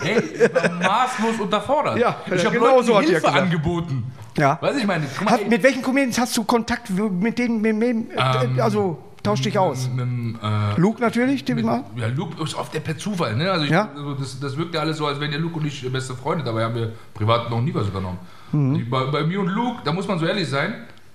[0.00, 1.98] Hey, ich war maßlos unterfordert.
[2.02, 3.36] Ja, ich habe genau Leuten so hat Hilfe gesagt.
[3.36, 4.04] angeboten.
[4.36, 4.56] Ja.
[4.60, 7.60] Du, ich meine, mal, Hat, mit welchen Comedians hast du Kontakt mit denen?
[7.60, 9.88] Mit, mit, Ähm, also tausch dich aus.
[9.94, 11.84] dem, äh, Luke natürlich, den mit, mal.
[11.96, 13.50] ja, Luke ist oft der per Zufall, ne?
[13.52, 13.88] Also ich, Ja.
[13.94, 16.42] also das, das wirkt ja alles so, als wären ja Luke und ich beste Freunde,
[16.44, 18.18] dabei haben wir privat noch nie was unternommen.
[18.52, 18.88] Mhm.
[18.90, 20.74] Bei, bei mir und Luke, da muss man so ehrlich sein,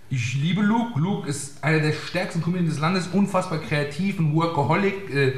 [0.10, 0.98] ich liebe Luke.
[1.00, 5.34] Luke ist einer der stärksten Comedians des Landes, unfassbar kreativ, ein Workaholic, äh,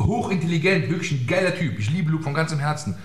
[0.00, 1.78] hochintelligent, wirklich ein geiler Typ.
[1.78, 2.96] Ich liebe Luke von ganzem Herzen.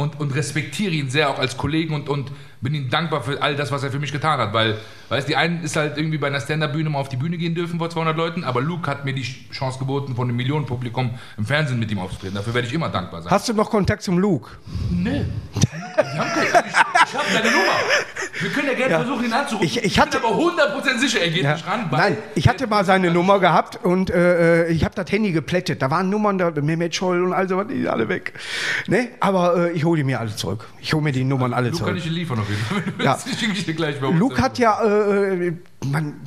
[0.00, 2.32] Und, und respektiere ihn sehr auch als Kollegen und, und
[2.62, 4.54] bin ihm dankbar für all das, was er für mich getan hat.
[4.54, 4.78] Weil,
[5.10, 7.78] weißt die einen ist halt irgendwie bei einer Stand-Up-Bühne mal auf die Bühne gehen dürfen
[7.78, 11.78] vor 200 Leuten, aber Luke hat mir die Chance geboten, von einem Millionenpublikum im Fernsehen
[11.78, 12.36] mit ihm aufzutreten.
[12.36, 13.30] Dafür werde ich immer dankbar sein.
[13.30, 14.50] Hast du noch Kontakt zum Luke?
[14.90, 15.24] Nee.
[15.62, 15.66] Ich
[16.02, 16.14] ich
[17.14, 17.72] habe seine Nummer.
[18.40, 19.66] Wir können ja gerne versuchen, ihn anzurufen.
[19.66, 21.54] Ich- ich hatte- bin aber 100% sicher, er geht Ja.
[21.54, 21.88] nicht ran.
[21.90, 25.82] Nein, ich hatte mal seine Nummer gehabt und äh, ich habe das Handy geplättet.
[25.82, 28.32] Da waren Nummern da, Mehmet Scholl und also was, die sind alle weg.
[28.86, 29.08] Ne?
[29.20, 30.66] Aber äh, ich hole die mir alle zurück.
[30.80, 31.98] Ich hole mir die Nummern alle Luke kann zurück.
[31.98, 33.04] ich dir liefern auf jeden Fall.
[33.04, 33.18] Ja.
[33.52, 34.18] ich dir gleich bei uns.
[34.18, 35.52] Luke hat ja, äh,
[35.86, 36.20] man,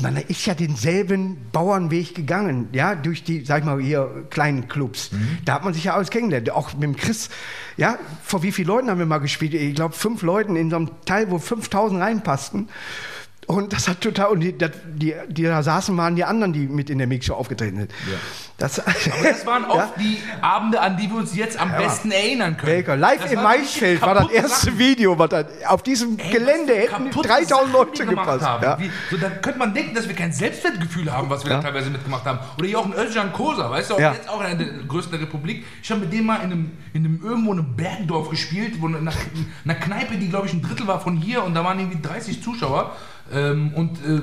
[0.00, 5.10] man ist ja denselben Bauernweg gegangen, ja, durch die, sag ich mal, hier kleinen Clubs.
[5.44, 6.50] Da hat man sich ja alles kennengelernt.
[6.50, 7.30] Auch mit dem Chris,
[7.76, 9.54] ja, vor wie vielen Leuten haben wir mal gespielt?
[9.54, 12.68] Ich glaube, fünf Leuten in so einem Teil, wo 5000 reinpassten.
[13.46, 16.88] Und das hat total, und die, die, die da saßen, waren die anderen, die mit
[16.88, 17.92] in der Mixshow aufgetreten sind.
[18.60, 22.76] Das, das waren oft die Abende, an die wir uns jetzt am besten erinnern können.
[22.76, 22.96] Baker.
[22.96, 24.78] Live Das im Maisfeld war das erste Sachen.
[24.78, 28.44] Video, was da, auf diesem Ey, Gelände hätten kaputte 3000 Sachen Leute gepasst.
[28.44, 28.62] Haben.
[28.62, 28.78] Ja.
[28.78, 31.56] Wie, so, da könnte man denken, dass wir kein Selbstwertgefühl haben, was wir Ja.
[31.56, 32.38] da teilweise mitgemacht haben.
[32.58, 34.12] Oder hier auch ein Özcan Kosa, weißt du, auch Ja.
[34.12, 35.64] jetzt auch einer der größten der Republik.
[35.82, 38.88] Ich habe mit dem mal in einem, in einem irgendwo in einem Bergdorf gespielt, wo
[38.88, 41.64] in einer, in einer Kneipe, die glaube ich ein Drittel war von hier und da
[41.64, 42.94] waren irgendwie 30 Zuschauer.
[43.32, 44.16] Ähm, und äh,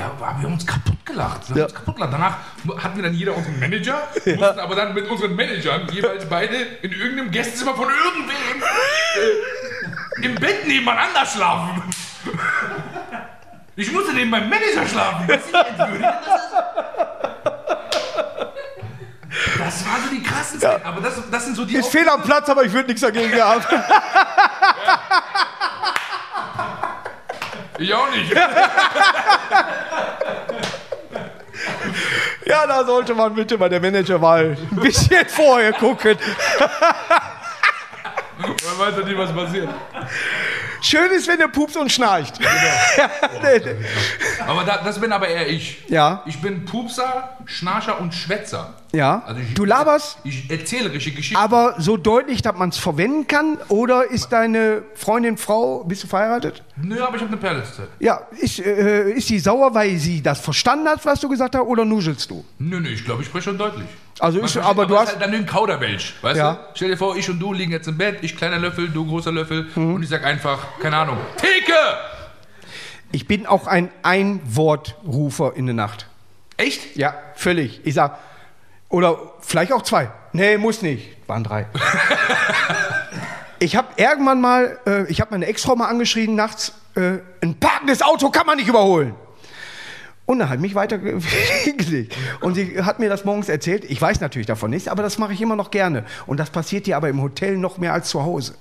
[0.00, 1.42] ja, wir haben uns kaputt gelacht.
[1.48, 1.64] Wir haben Ja.
[1.66, 2.12] uns kaputt gelacht.
[2.14, 2.36] Danach
[2.82, 6.92] hatten wir dann jeder unseren Manager, mussten aber dann mit unseren Managern jeweils beide in
[6.92, 11.82] irgendeinem Gästezimmer von irgendwem äh, im Bett nebeneinander schlafen.
[13.76, 15.26] Ich musste neben meinem Manager schlafen.
[15.26, 15.66] Das, ist das,
[19.86, 20.86] war so die krassen Zeiten.
[20.86, 21.76] Aber das, das sind so die.
[21.76, 23.64] Ist fehl am Platz, aber ich würde nichts dagegen haben.
[27.78, 28.32] ich auch nicht.
[32.46, 36.16] Ja, da sollte man bitte mal der Manager mal ein bisschen vorher gucken.
[38.38, 39.68] Man weiß ja nicht, was passiert.
[40.82, 42.38] Schön ist, wenn er pupt und schnarcht.
[43.42, 43.76] Nee, nee.
[44.46, 45.82] Aber da, das bin aber eher ich.
[45.88, 46.22] Ja.
[46.26, 48.74] Ich bin Pupser, Schnarcher und Schwätzer.
[48.94, 49.22] Ja.
[49.26, 51.36] Also ich, Du laberst, Ich erzählerische Geschichten.
[51.36, 53.58] aber so deutlich, dass man es verwenden kann?
[53.68, 56.62] Oder ist deine Freundin, Frau, bist du verheiratet?
[56.76, 57.88] Nö, aber ich habe eine Perle zur Zeit.
[57.98, 61.62] Ja, ist, äh, ist sie sauer, weil sie das verstanden hat, was du gesagt hast,
[61.62, 62.44] oder nuschelst du?
[62.58, 63.86] Nö, nö, ich glaube, ich spreche schon deutlich.
[64.20, 65.08] Also ist, versteht, aber du hast.
[65.08, 66.52] halt dann ein Kauderwelsch, weißt Ja.
[66.54, 66.58] du?
[66.74, 69.32] Stell dir vor, ich und du liegen jetzt im Bett, ich kleiner Löffel, du großer
[69.32, 69.94] Löffel Mhm.
[69.94, 71.72] und ich sag einfach, keine Ahnung, Theke!
[73.10, 76.06] Ich bin auch ein Einwortrufer in der Nacht.
[76.56, 76.96] Echt?
[76.96, 77.80] Ja, völlig.
[77.84, 78.18] Ich sag,
[78.94, 80.08] oder vielleicht auch zwei.
[80.32, 81.16] Nee, muss nicht.
[81.26, 81.66] Waren drei.
[83.58, 88.02] ich habe irgendwann mal, äh, ich habe meine Ex-Frau mal angeschrien nachts, äh, ein parkendes
[88.02, 89.16] Auto kann man nicht überholen.
[90.26, 90.98] Und dann hat mich weiter
[91.76, 92.16] gelegt.
[92.40, 93.84] Und sie hat mir das morgens erzählt.
[93.84, 96.04] Ich weiß natürlich davon nichts, aber das mache ich immer noch gerne.
[96.26, 98.54] Und das passiert dir aber im Hotel noch mehr als zu Hause.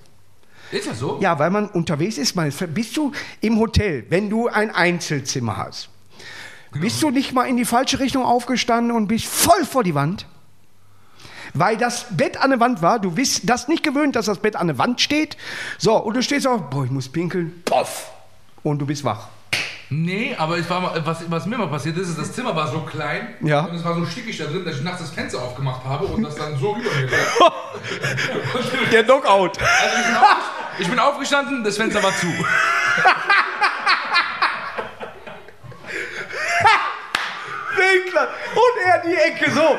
[0.72, 1.20] Ist das so?
[1.22, 2.36] Ja, weil man unterwegs ist.
[2.36, 5.90] Man, bist du im Hotel, wenn du ein Einzelzimmer hast,
[6.80, 10.26] bist du nicht mal in die falsche Richtung aufgestanden und bist voll vor die Wand?
[11.54, 14.56] Weil das Bett an der Wand war, du bist das nicht gewöhnt, dass das Bett
[14.56, 15.38] an der Wand steht.
[15.78, 18.12] So, und du stehst auf, boah, ich muss pinkeln, poff,
[18.64, 19.28] und du bist wach.
[19.90, 22.68] Nee, aber es war mal, was, was mir mal passiert ist, ist, das Zimmer war
[22.72, 23.66] so klein Ja.
[23.66, 26.24] und es war so stickig da drin, dass ich nachts das Fenster aufgemacht habe und
[26.24, 28.90] das dann so über mir lag.
[28.92, 29.60] Der Knockout.
[29.60, 30.38] Also ich bin, auf,
[30.80, 32.26] ich bin aufgestanden, das Fenster war zu.
[37.94, 38.28] Winkler.
[38.56, 39.78] Und er die Ecke so.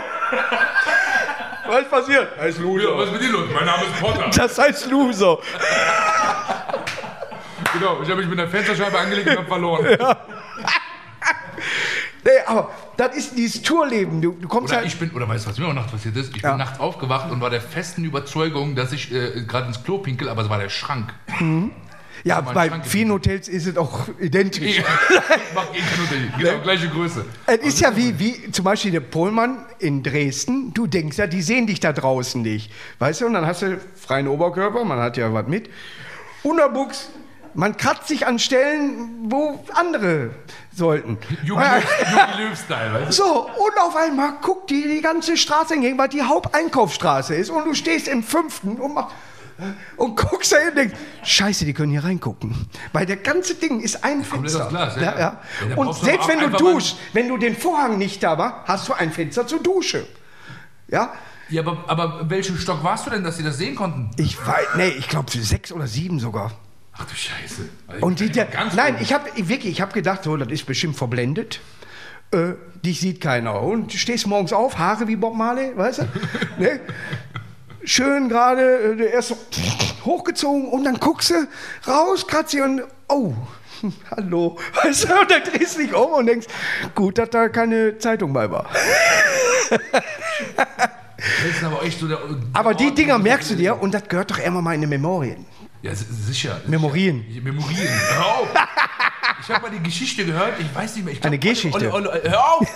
[1.66, 2.28] Was passiert?
[2.38, 3.48] Er ist Ja, was ist mit dir los?
[3.54, 4.30] Mein Name ist Potter.
[4.36, 5.38] Das heißt Loser.
[7.72, 9.86] Genau, ich habe mich mit der Fensterscheibe angelegt und habe verloren.
[12.26, 14.22] Nee, aber das ist dieses Tourleben.
[14.22, 14.86] Du, du kommst Oder halt.
[14.86, 16.34] ich bin, oder weißt du, was mir auch nachts passiert ist?
[16.34, 16.50] Ich Ja.
[16.50, 20.30] bin nachts aufgewacht und war der festen Überzeugung, dass ich äh, gerade ins Klo pinkel,
[20.30, 21.12] aber es war der Schrank.
[22.24, 24.78] Ja, bei vielen Hotels ist es auch identisch.
[24.78, 26.38] Unterschied.
[26.38, 27.24] Genau, gleiche Größe.
[27.46, 30.72] Es ist ja wie, wie zum Beispiel der Pohlmann in Dresden.
[30.72, 32.72] Du denkst ja, die sehen dich da draußen nicht.
[32.98, 35.68] Weißt du, und dann hast du freien Oberkörper, man hat ja was mit.
[36.42, 37.10] Unterbuchs,
[37.54, 40.30] man kratzt sich an Stellen, wo andere
[40.74, 41.18] sollten.
[43.06, 43.12] Du?
[43.12, 47.50] So, und auf einmal guckt dir die ganze Straße entgegen, weil die Haupteinkaufsstraße ist.
[47.50, 49.10] Und du stehst im fünften und, mach,
[49.96, 52.54] und guckst da hin und denkst, Scheiße, die können hier reingucken.
[52.92, 54.66] Weil der ganze Ding ist ein Fenster.
[54.68, 55.18] Glas, ja, ja,
[55.68, 55.76] ja.
[55.76, 59.12] Und selbst wenn du duschst, wenn du den Vorhang nicht da war, hast du ein
[59.12, 60.06] Fenster zur Dusche.
[60.88, 61.12] Ja?
[61.48, 64.10] Ja, aber, aber welchen Stock warst du denn, dass sie das sehen konnten?
[64.16, 66.52] Ich weiß, nee, ich glaube sechs oder sieben sogar.
[66.96, 67.68] Ach du Scheiße.
[67.88, 70.96] Also Und die, der, nein, ich habe wirklich, ich habe gedacht, so, das ist bestimmt
[70.96, 71.60] verblendet.
[72.30, 73.60] Äh, dich sieht keiner.
[73.60, 76.02] Und du stehst morgens auf, Haare wie Bob Marley, weißt du?
[76.58, 76.80] ne?
[77.84, 79.36] Schön gerade, äh, erst so
[80.04, 81.46] hochgezogen und dann guckst du
[81.86, 83.34] raus, kratzt sie und oh,
[84.10, 84.58] hallo.
[84.82, 86.46] Weißt du, und dann drehst du dich um und denkst,
[86.94, 88.66] gut, dass da keine Zeitung bei war.
[91.64, 92.18] Aber so der,
[92.52, 95.46] Aber die Dinger merkst du dir und das gehört doch immer mal in die Memorien.
[95.82, 96.60] Ja, sicher.
[96.66, 97.24] Memorien.
[97.42, 97.88] Memorien.
[98.14, 98.48] Hör auf.
[99.40, 101.12] Ich habe mal die Geschichte gehört, ich weiß nicht mehr.
[101.12, 101.92] Ich glaub, Eine Geschichte.
[101.92, 102.66] Olle, Olle, hör auf!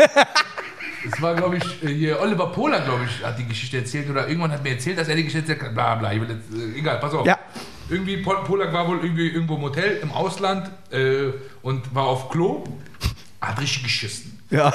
[1.10, 4.08] Das war, glaube ich, äh, hier Oliver Pola, glaube ich, hat die Geschichte erzählt.
[4.10, 5.74] Oder irgendwann hat mir erzählt, dass er die Geschichte erzählt hat.
[5.74, 6.12] Bla, bla.
[6.12, 7.26] Ich will jetzt, äh, egal, pass auf.
[7.26, 7.38] Ja.
[7.90, 11.32] Irgendwie, Pol Polak war wohl irgendwie irgendwo im Hotel im Ausland äh,
[11.62, 12.64] und war auf Klo.
[13.40, 14.38] Hat richtig geschissen.
[14.50, 14.72] Ja.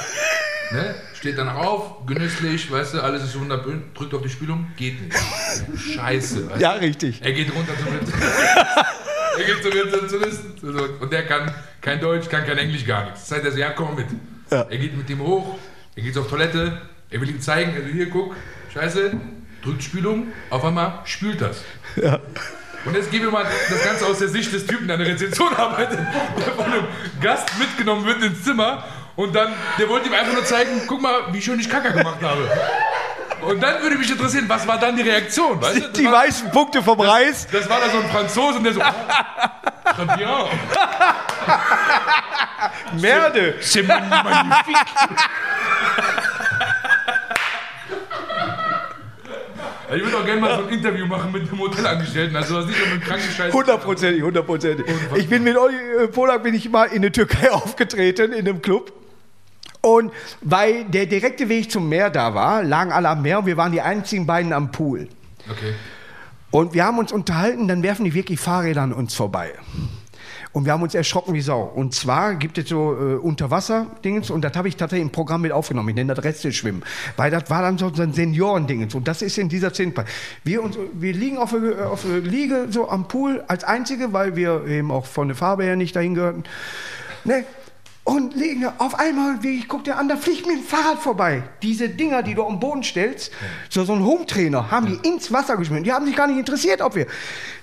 [0.72, 0.94] Ne?
[1.14, 5.16] Steht danach auf, genüsslich, weißt du, alles ist wunderbar, drückt auf die Spülung, geht nicht.
[5.94, 6.50] Scheiße.
[6.50, 6.80] Weißt Ja, du?
[6.80, 7.20] richtig.
[7.22, 7.92] Er geht runter zum
[9.38, 10.80] Der geht zum Rezeptionisten.
[11.00, 13.28] Und der kann kein Deutsch, kann kein Englisch, gar nichts.
[13.28, 14.06] Das heißt, er so, ja, komm mit.
[14.50, 14.62] Ja.
[14.62, 15.56] Er geht mit dem hoch,
[15.96, 16.80] er geht auf Toilette,
[17.10, 18.34] er will ihm zeigen, also hier, guck,
[18.72, 19.12] scheiße,
[19.62, 21.62] drückt Spülung, auf einmal spült das.
[22.84, 25.12] Und jetzt geben wir mal das Ganze aus der Sicht des Typen, der an der
[25.12, 25.98] Rezeption arbeitet,
[26.38, 26.84] der von einem
[27.20, 28.84] Gast mitgenommen wird ins Zimmer
[29.16, 32.20] und dann, der wollte ihm einfach nur zeigen, guck mal, wie schön ich Kacker gemacht
[32.20, 32.50] habe.
[33.42, 35.60] Und dann würde mich interessieren, was war dann die Reaktion?
[35.60, 35.80] Weißt du?
[35.80, 37.46] Das Die war, weißen Punkte vom Reis.
[37.52, 38.80] das war da so ein Franzose und der so,
[40.16, 40.28] bien.
[43.00, 43.54] Merde.
[43.60, 44.76] C'est magnifique.
[49.96, 52.82] Ich würde auch gerne mal so ein Interview machen mit dem Hotelangestellten, also was nicht
[52.82, 53.52] um den Krankenscheiß.
[53.52, 54.86] Hundertprozentig, hundertprozentig.
[55.16, 58.62] Ich bin mit Olli äh, Polak bin ich mal in der Türkei aufgetreten, in einem
[58.62, 58.92] Club.
[59.80, 63.56] Und weil der direkte Weg zum Meer da war, lagen alle am Meer und wir
[63.56, 65.08] waren die einzigen beiden am Pool.
[65.50, 65.74] Okay.
[66.50, 69.52] Und wir haben uns unterhalten, dann werfen die wirklich Fahrräder an uns vorbei.
[70.54, 71.62] Und wir haben uns erschrocken wie Sau.
[71.62, 75.50] Und zwar gibt es so äh, Unterwasser-Dingens und das habe ich tatsächlich im Programm mit
[75.50, 75.88] aufgenommen.
[75.88, 76.84] Ich nenne das Resteschwimmen.
[77.16, 78.94] Weil das war dann so ein Senioren-Dingens.
[78.94, 79.92] Und das ist in dieser Szene.
[80.44, 84.36] Wir, uns, wir liegen auf der, auf der Liege so am Pool als Einzige, weil
[84.36, 86.44] wir eben auch von der Farbe her nicht dahin gehörten.
[87.24, 87.44] Ne?
[88.04, 88.74] Und liegen da.
[88.78, 91.42] auf einmal, wie ich guck der an, da fliegt mir ein Fahrrad vorbei.
[91.62, 93.32] Diese Dinger, die du am Boden stellst,
[93.70, 95.82] so, so ein Home-Trainer, haben die ins Wasser geschmissen.
[95.82, 97.08] Die haben sich gar nicht interessiert, ob wir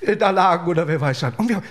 [0.02, 1.34] äh, da lagen oder wer weiß was.
[1.38, 1.62] Und wir,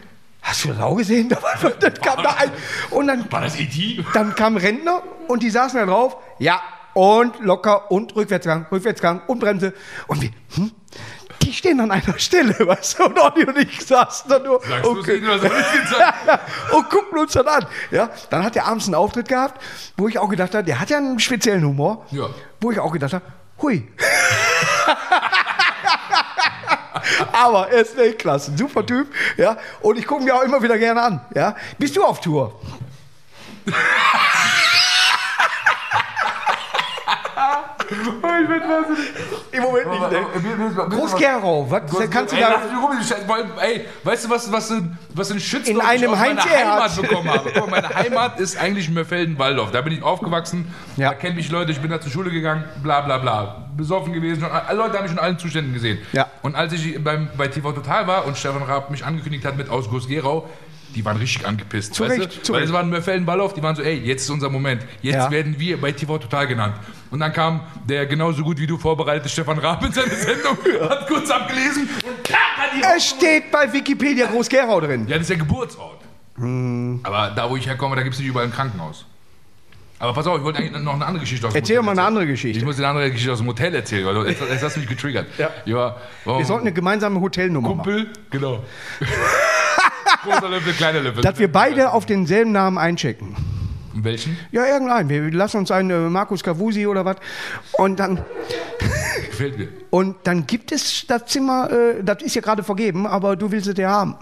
[0.43, 1.29] hast du das auch gesehen?
[1.29, 2.51] Da war, dann kam da ein,
[2.91, 4.05] und dann, War das E.T.?
[4.15, 6.17] dann kam Rentner und die saßen da drauf.
[6.39, 6.61] Ja,
[6.95, 9.73] und locker und Rückwärtsgang, Rückwärtsgang und Bremse.
[10.07, 10.73] Und wir, hm?
[11.43, 13.05] Die stehen an einer Stelle, weißt du?
[13.05, 14.61] Und Olli und ich saßen da nur.
[14.61, 15.21] Sagst du es okay.
[15.21, 16.41] sagen?
[16.73, 17.67] und gucken uns dann an.
[17.91, 19.63] Ja, dann hat er abends einen Auftritt gehabt,
[19.97, 22.07] wo ich auch gedacht habe, der hat ja einen speziellen Humor.
[22.11, 22.29] Ja.
[22.61, 23.25] Wo ich auch gedacht habe,
[23.63, 23.89] hui.
[27.33, 29.57] Aber er ist Weltklasse, super Typ, ja.
[29.81, 31.57] Und ich gucke mir auch immer wieder gerne an, ja.
[31.79, 32.61] Bist du auf Tour?
[39.53, 40.87] Im Moment nicht, ne?
[40.89, 43.63] Groß-Gerau, was kannst du ey, da...
[43.63, 46.97] Ey, weißt du, was, was, ein- was ein Shitstorm In einem ich Heimtierarzt.
[46.99, 47.51] Heimat bekommen habe?
[47.55, 49.71] Guck meine Heimat ist eigentlich Mörfelden-Walldorf.
[49.73, 51.11] Da bin ich aufgewachsen, Ja.
[51.11, 53.69] da kennen mich Leute, ich bin da zur Schule gegangen, bla bla bla.
[53.77, 55.99] Besoffen gewesen, alle Leute haben mich in allen Zuständen gesehen.
[56.13, 56.27] Ja.
[56.43, 59.69] Und als ich beim, bei TV Total war und Stefan Raab mich angekündigt hat mit
[59.71, 60.49] aus Groß-Gerau,
[60.95, 61.95] die waren richtig angepisst.
[61.95, 62.43] Zu weißt Recht, du?
[62.43, 64.83] zu Weil es waren Mörfelden-Walldorf, die waren so, ey, jetzt ist unser Moment.
[65.03, 65.31] Jetzt Ja.
[65.31, 66.75] werden wir bei TV Total genannt.
[67.11, 70.57] Und dann kam der genauso gut wie du vorbereitete Stefan Raab in seine Sendung,
[70.89, 75.07] hat kurz abgelesen und tack, hat die Es steht bei Wikipedia Groß-Gerau drin.
[75.09, 76.01] ja, das ist der Geburtsort.
[76.37, 77.01] Hm.
[77.03, 79.07] Aber da, wo ich herkomme, da gibt es nicht überall ein Krankenhaus.
[79.99, 81.91] Aber pass auf, ich wollte eigentlich noch eine andere Geschichte aus dem Erzähl Hotel mal
[81.91, 82.07] eine erzählen.
[82.07, 82.59] andere Geschichte.
[82.59, 84.89] Ich muss eine andere Geschichte aus dem Hotel erzählen, weil jetzt, jetzt hast du mich
[84.89, 85.27] getriggert.
[85.37, 85.51] Ja.
[85.67, 87.83] ja Wir sollten eine gemeinsame Hotelnummer machen.
[87.83, 88.65] Kumpel, genau.
[90.25, 91.23] Großer Löffel, kleiner Löffel.
[91.23, 93.37] Dass wir beide auf denselben Namen einchecken.
[93.95, 94.39] Welchen?
[94.53, 95.09] Ja, irgendeinen.
[95.09, 97.17] Wir lassen uns einen äh, Markus Cavusi oder was.
[97.73, 98.25] Und dann,
[99.31, 99.69] Gefällt mir.
[99.91, 103.67] und dann gibt es das Zimmer, äh, das ist ja gerade vergeben, aber du willst
[103.69, 104.17] es ja haben.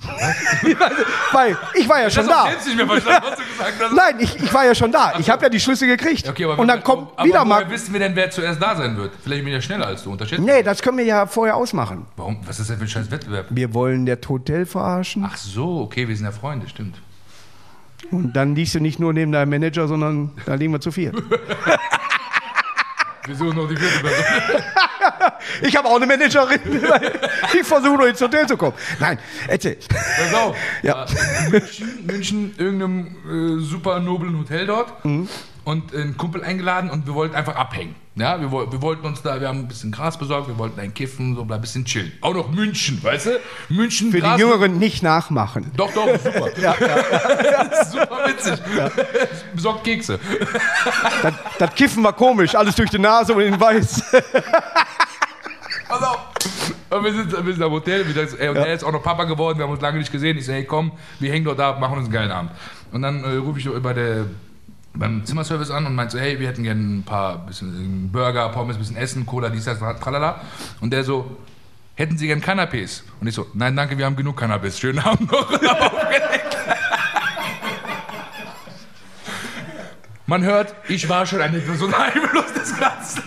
[1.32, 2.50] Weil ich war ja schon das da.
[2.50, 3.92] jetzt nicht mehr verstanden, was du gesagt hast.
[3.94, 5.14] Nein, ich, ich war ja schon da.
[5.18, 6.28] Ich habe ja die Schlüssel gekriegt.
[6.28, 7.70] Okay, aber und dann kommt aber wieder mal.
[7.70, 9.12] wissen wir denn, wer zuerst da sein wird?
[9.22, 10.10] Vielleicht bin ich ja schneller als du.
[10.12, 10.42] Unterschätzt.
[10.42, 12.06] Nee, das können wir ja vorher ausmachen.
[12.16, 12.38] Warum?
[12.46, 13.46] Was ist denn für ein scheiß Wettbewerb?
[13.50, 15.24] Wir wollen das Hotel verarschen.
[15.26, 17.00] Ach so, okay, wir sind ja Freunde, stimmt.
[18.10, 21.14] Und dann liegst du nicht nur neben deinem Manager, sondern da liegen wir zu viert.
[23.26, 24.24] Wir suchen noch die vierte Person.
[25.62, 26.60] Ich habe auch eine Managerin.
[27.54, 28.74] Ich versuche nur ins Hotel zu kommen.
[28.98, 29.76] Nein, erzähl.
[29.76, 30.56] Pass auf.
[30.82, 31.04] Ja.
[31.04, 35.04] Äh, in München, München, irgendeinem äh, super noblen Hotel dort.
[35.04, 35.28] Mhm.
[35.64, 37.94] Und einen Kumpel eingeladen und wir wollten einfach abhängen.
[38.20, 40.92] Ja, wir, wir wollten uns da, wir haben ein bisschen Gras besorgt, wir wollten ein
[40.92, 42.12] Kiffen, so ein bisschen chillen.
[42.20, 43.30] Auch noch München, weißt du?
[43.70, 45.70] München, Für Gras- die Jüngeren nicht nachmachen.
[45.76, 46.50] Doch, doch, super.
[47.90, 48.58] super witzig.
[49.54, 50.18] Besorgt Kekse.
[51.22, 54.02] Das, das Kiffen war komisch, alles durch die Nase und in den Weiß.
[55.88, 56.18] Pass auf.
[56.90, 59.02] Und wir sind, wir sind am Hotel, wir sagen, ey, und er ist auch noch
[59.02, 60.36] Papa geworden, wir haben uns lange nicht gesehen.
[60.38, 62.50] Ich so, hey, komm, wir hängen dort ab, machen uns einen geilen Abend.
[62.92, 64.26] Und dann äh, rufe ich bei der,
[64.94, 68.76] beim Zimmerservice an und meinte so, hey, wir hätten gerne ein paar bisschen Burger, Pommes,
[68.76, 70.40] bisschen Essen, Cola, dies, das, tralala.
[70.80, 71.38] Und der so,
[71.94, 73.02] hätten Sie gern Canapés?
[73.20, 74.78] Und ich so, nein, danke, wir haben genug Cannabis.
[74.78, 75.50] Schönen Abend noch.
[80.26, 83.24] Man hört, ich war schon eine Person heimlos des Ganzen.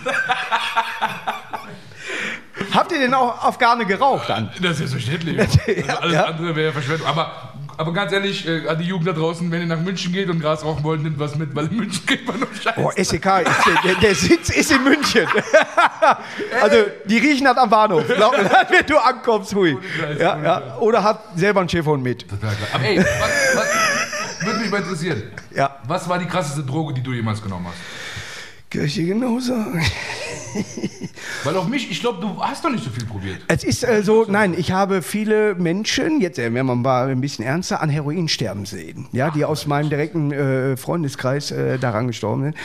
[2.72, 4.50] Habt ihr denn auch Afghane geraucht dann?
[4.60, 5.36] Das ist selbstverständlich.
[5.86, 6.24] Also alles ja.
[6.24, 7.06] andere wäre Verschwendung.
[7.06, 10.28] Aber aber ganz ehrlich, äh, an die Jugend da draußen, wenn ihr nach München geht
[10.28, 12.80] und Gras rauchen wollt, nimmt was mit, weil in München geht man nur Scheiße.
[12.80, 15.26] Oh, SEK, ist, der, der Sitz ist in München.
[16.62, 18.06] also, die riechen das am Bahnhof.
[18.06, 18.32] Glaub
[18.68, 19.76] wenn du ankommst, hui.
[19.98, 20.76] Scheiß, Ja, ja.
[20.78, 22.28] Oder hat selber einen Schäferhund mit.
[22.28, 22.68] Total klar.
[22.74, 25.22] Aber ey, was, was würde mich mal interessieren.
[25.54, 25.78] Ja.
[25.86, 27.78] Was war die krasseste Droge, die du jemals genommen hast?
[28.70, 29.84] Kann ich dir genau sagen.
[31.44, 33.38] Weil auf mich, ich glaube, du hast doch nicht so viel probiert.
[33.48, 37.20] Es ist äh, so, nein, ich habe viele Menschen, jetzt äh, werden wir mal ein
[37.20, 42.06] bisschen ernster, an Heroin sterben sehen, ja, die aus meinem direkten äh, Freundeskreis äh, daran
[42.06, 42.56] gestorben sind.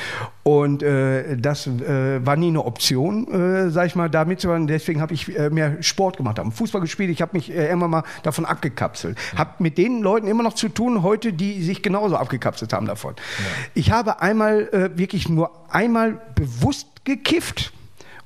[0.43, 4.67] Und äh, das äh, war nie eine Option, äh, sag ich mal, da mitzumachen.
[4.67, 7.09] Deswegen habe ich mehr Sport gemacht, habe Fußball gespielt.
[7.11, 9.17] Ich habe mich immer mal davon abgekapselt.
[9.35, 13.15] Habe mit den Leuten immer noch zu tun heute, die sich genauso abgekapselt haben davon.
[13.73, 17.73] Ich habe einmal wirklich nur einmal bewusst gekifft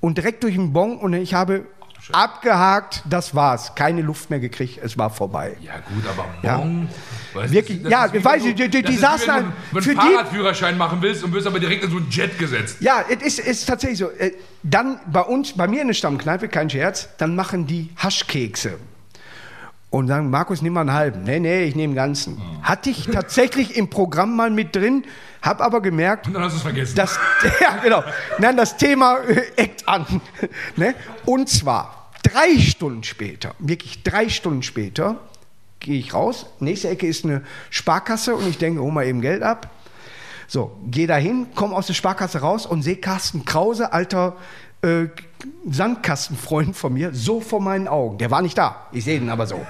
[0.03, 1.63] und direkt durch den Bon und ich habe
[2.11, 3.73] abgehakt, das war's.
[3.75, 5.55] Keine Luft mehr gekriegt, es war vorbei.
[5.61, 6.57] Ja gut, aber Ja.
[6.57, 6.89] Bon,
[7.33, 9.77] weißt du, Wirklich, das ja, weiß wenn ich, die- die- die saßen wenn halt- du
[9.77, 12.77] einen die- Fahrradführerschein machen willst und wirst aber direkt in so einen Jet gesetzt.
[12.81, 14.09] Ja, es ist, ist tatsächlich so.
[14.11, 14.31] Äh,
[14.63, 18.77] Dann bei uns, bei mir in der Stammkneipe, kein Scherz, dann machen die Haschkekse.
[19.93, 21.21] Und sagen, Markus, nimm mal einen halben.
[21.21, 22.41] Nee, nee, ich nehme einen ganzen.
[22.63, 25.03] Hatte ich tatsächlich im Programm mal mit drin,
[25.39, 26.95] hab aber gemerkt, Und dann hast vergessen.
[26.95, 27.19] das,
[27.61, 28.03] ja, genau.
[28.39, 30.07] Nein, das Thema äh, eckt an.
[30.77, 30.95] ne?
[31.25, 35.17] Und zwar drei Stunden später, wirklich drei Stunden später,
[35.79, 36.47] gehe ich raus.
[36.59, 39.69] Nächste Ecke ist eine Sparkasse und ich denke, hol mal eben Geld ab.
[40.47, 44.37] So, gehe dahin, komme aus der Sparkasse raus und sehe Carsten Krause, alter
[44.81, 45.05] äh,
[45.69, 48.17] Sandkastenfreund von mir, so vor meinen Augen.
[48.17, 49.65] Der war nicht da, ich sehe ihn aber so.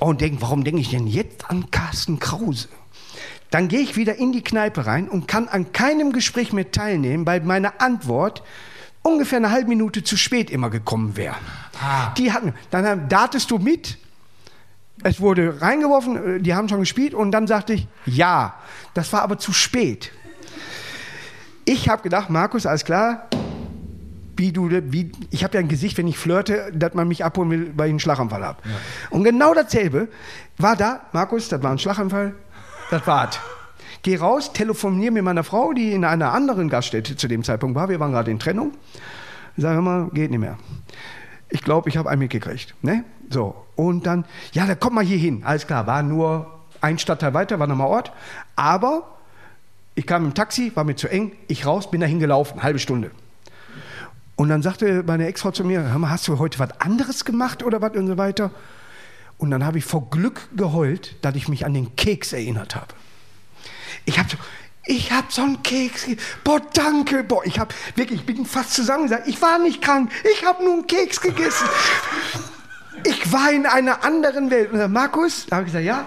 [0.00, 2.68] Und denke, warum denke ich denn jetzt an Carsten Krause?
[3.50, 7.26] Dann gehe ich wieder in die Kneipe rein und kann an keinem Gespräch mehr teilnehmen,
[7.26, 8.42] weil meine Antwort
[9.02, 11.36] ungefähr eine halbe Minute zu spät immer gekommen wäre.
[11.80, 12.12] Ah.
[12.16, 13.98] Die hatten, dann datest du mit,
[15.02, 18.54] es wurde reingeworfen, äh, die haben schon gespielt und dann sagte ich, ja,
[18.94, 20.12] das war aber zu spät.
[21.64, 23.27] Ich habe gedacht, Markus, alles klar,
[24.38, 27.50] wie du, wie, ich habe ja ein Gesicht, wenn ich flirte, dass man mich abholen
[27.50, 28.62] will, weil ich einen Schlaganfall habe.
[29.10, 30.08] Und genau dasselbe
[30.58, 32.34] war da, Markus, das war ein Schlaganfall,
[32.90, 33.38] das war's.
[34.02, 37.88] Geh raus, telefonier mit meiner Frau, die in einer anderen Gaststätte zu dem Zeitpunkt war.
[37.88, 38.72] Wir waren gerade in Trennung.
[39.56, 40.56] Sag mal, geht nicht mehr.
[41.50, 42.76] Ich glaube, ich habe einen mitgekriegt.
[42.82, 43.04] Ne?
[43.28, 43.56] So.
[43.74, 45.42] Und dann, ja, dann komm mal hier hin.
[45.44, 48.12] Alles klar, war nur ein Stadtteil weiter, war nochmal Ort.
[48.54, 49.16] Aber
[49.96, 53.10] ich kam im Taxi, war mir zu eng, ich raus, bin dahin gelaufen, halbe Stunde.
[54.38, 57.64] Und dann sagte meine Ex-Frau zu mir, hör mal, hast du heute was anderes gemacht
[57.64, 58.52] oder was und so weiter?
[59.36, 62.94] Und dann habe ich vor Glück geheult, dass ich mich an den Keks erinnert habe.
[64.04, 64.36] Ich habe so,
[64.84, 66.06] ich habe so einen Keks,
[66.44, 70.46] boah, danke, boah, ich habe wirklich, ich bin fast zusammengesagt, ich war nicht krank, ich
[70.46, 71.66] habe nur einen Keks gegessen.
[73.04, 74.70] Ich war in einer anderen Welt.
[74.70, 76.06] Und dann, Markus, da habe ich gesagt, ja,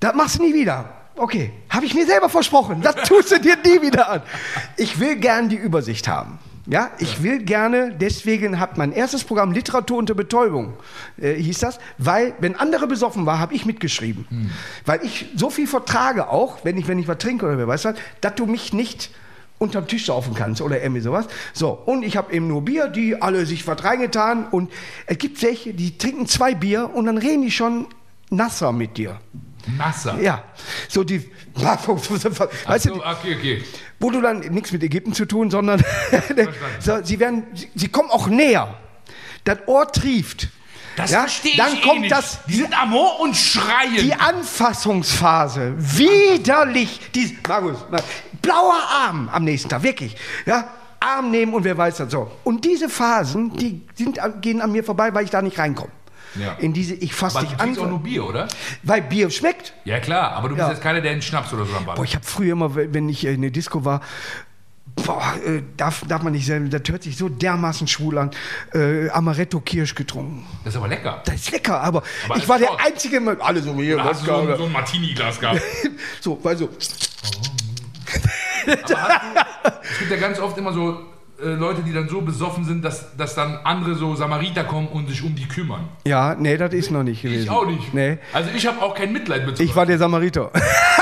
[0.00, 0.92] das machst du nie wieder.
[1.14, 2.82] Okay, habe ich mir selber versprochen.
[2.82, 4.22] Das tust du dir nie wieder an.
[4.76, 6.40] Ich will gern die Übersicht haben.
[6.66, 10.72] Ja, ich will gerne, deswegen hat mein erstes Programm Literatur unter Betäubung,
[11.18, 14.50] äh, hieß das, weil, wenn andere besoffen waren, habe ich mitgeschrieben.
[14.86, 17.84] Weil ich so viel vertrage auch, wenn ich, wenn ich was trinke oder wer weiß
[17.84, 19.10] was, dass du mich nicht
[19.58, 21.26] unterm Tisch saufen kannst oder irgendwie sowas.
[21.52, 24.72] So, und ich habe eben nur Bier, die alle sich was reingetan und
[25.06, 27.86] es gibt welche, die trinken zwei Bier und dann reden die schon
[28.30, 29.20] nasser mit dir.
[29.78, 30.20] Nasser.
[30.20, 30.42] Ja,
[30.88, 31.96] so die, weißt du,
[32.94, 33.64] so, okay, okay.
[34.00, 35.82] wo du dann nichts mit Ägypten zu tun, sondern
[36.80, 38.74] so, sie werden, sie, sie kommen auch näher.
[39.44, 40.48] Das Ohr trieft.
[40.96, 42.12] Das Ja, verstehe ich dann eh kommt nicht.
[42.12, 43.96] das- Die sind Amor und schreien.
[43.98, 47.00] Die Anfassungsphase, widerlich.
[47.14, 47.78] Die, Markus,
[48.40, 50.16] blauer Arm am nächsten Tag, wirklich.
[50.46, 50.68] Ja,
[51.00, 52.30] Arm nehmen und wer weiß das so.
[52.44, 55.90] Und diese Phasen, die sind, gehen an mir vorbei, weil ich da nicht reinkomme.
[56.36, 56.54] Ja.
[56.54, 58.48] In diese, ich fasse dich du trinkst auch an, nur Bier, oder?
[58.82, 59.72] weil Bier schmeckt.
[59.84, 60.72] Ja klar, aber du bist Ja.
[60.72, 63.08] jetzt keiner, der einen Schnaps oder so am Ball Boah, ich habe früher immer, wenn
[63.08, 64.00] ich in der Disco war,
[64.96, 68.30] boah, äh, darf, darf man nicht sagen, das hört sich so dermaßen schwul an,
[68.74, 70.44] äh, Amaretto Kirsch getrunken.
[70.64, 71.22] Das ist aber lecker.
[71.24, 72.80] Das ist lecker, aber, Aber ich war der Sport.
[72.84, 75.60] Einzige, mit- alle so hier, Da hast du so, ein- so ein Martini-Glas gehabt.
[76.20, 76.68] so, weil so,
[78.66, 80.96] Es gibt ja ganz oft immer so äh,
[81.38, 85.22] Leute, die dann so besoffen sind, dass, dass dann andere so Samariter kommen und sich
[85.22, 85.88] um die kümmern.
[86.06, 87.42] ja, nee, das ist noch nicht gewesen.
[87.44, 87.92] Ich auch nicht.
[87.92, 90.50] Nee, Also ich habe auch kein Mitleid mit ich war der Samariter.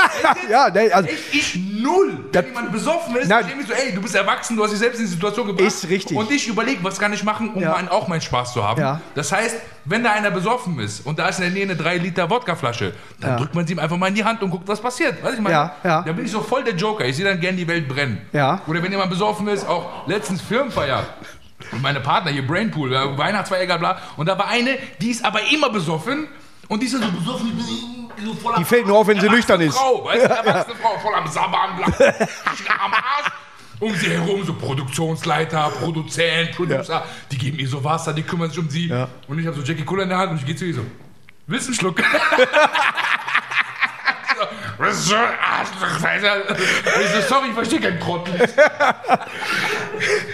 [0.49, 1.33] ja, nee, also, Echt?
[1.33, 2.17] Ich null.
[2.31, 3.41] Wenn jemand besoffen ist, Nein.
[3.41, 5.47] dann denke ich so, ey, du bist erwachsen, du hast dich selbst in die Situation
[5.47, 5.67] gebracht.
[5.67, 6.17] Ist richtig.
[6.17, 7.73] Und ich überlege, was kann ich machen, um Ja.
[7.73, 8.81] mein, auch meinen Spaß zu haben.
[8.81, 9.01] Ja.
[9.15, 11.97] Das heißt, wenn da einer besoffen ist und da ist in der Nähe eine 3
[11.97, 13.37] Liter Wodkaflasche, dann Ja.
[13.37, 15.21] drückt man sie ihm einfach mal in die Hand und guckt, was passiert.
[15.23, 16.01] Weißt du, ich meine, Ja, ja.
[16.03, 17.05] da bin ich so voll der Joker.
[17.05, 18.21] Ich sehe dann gern die Welt brennen.
[18.31, 18.61] Ja.
[18.67, 21.05] Oder wenn jemand besoffen ist, auch letztens Firmenfeier.
[21.71, 23.97] Und meine Partner hier, Brainpool, ja, Weihnachtsfeier, bla bla.
[24.17, 26.27] Und da war eine, die ist aber immer besoffen.
[26.67, 27.51] Und die ist ja so besoffen,
[28.25, 29.77] so voller Die fällt nur auf, wenn sie nüchtern ist.
[29.77, 33.31] Frau, weißt du, erwachsene Frau, voll am Sabbern, am Arsch.
[33.83, 38.59] Um sie herum so Produktionsleiter, Produzent, Producer, die geben ihr so Wasser, die kümmern sich
[38.59, 38.87] um sie.
[38.87, 39.09] Ja.
[39.27, 40.85] Und ich habe so Jackie Cola in der Hand und ich gehe zu ihr so,
[41.47, 42.01] willst du einen Schluck?
[44.75, 45.11] So, Was.
[45.11, 45.17] Und
[47.03, 48.33] Ich so, sorry, ich verstehe keinen Trottel.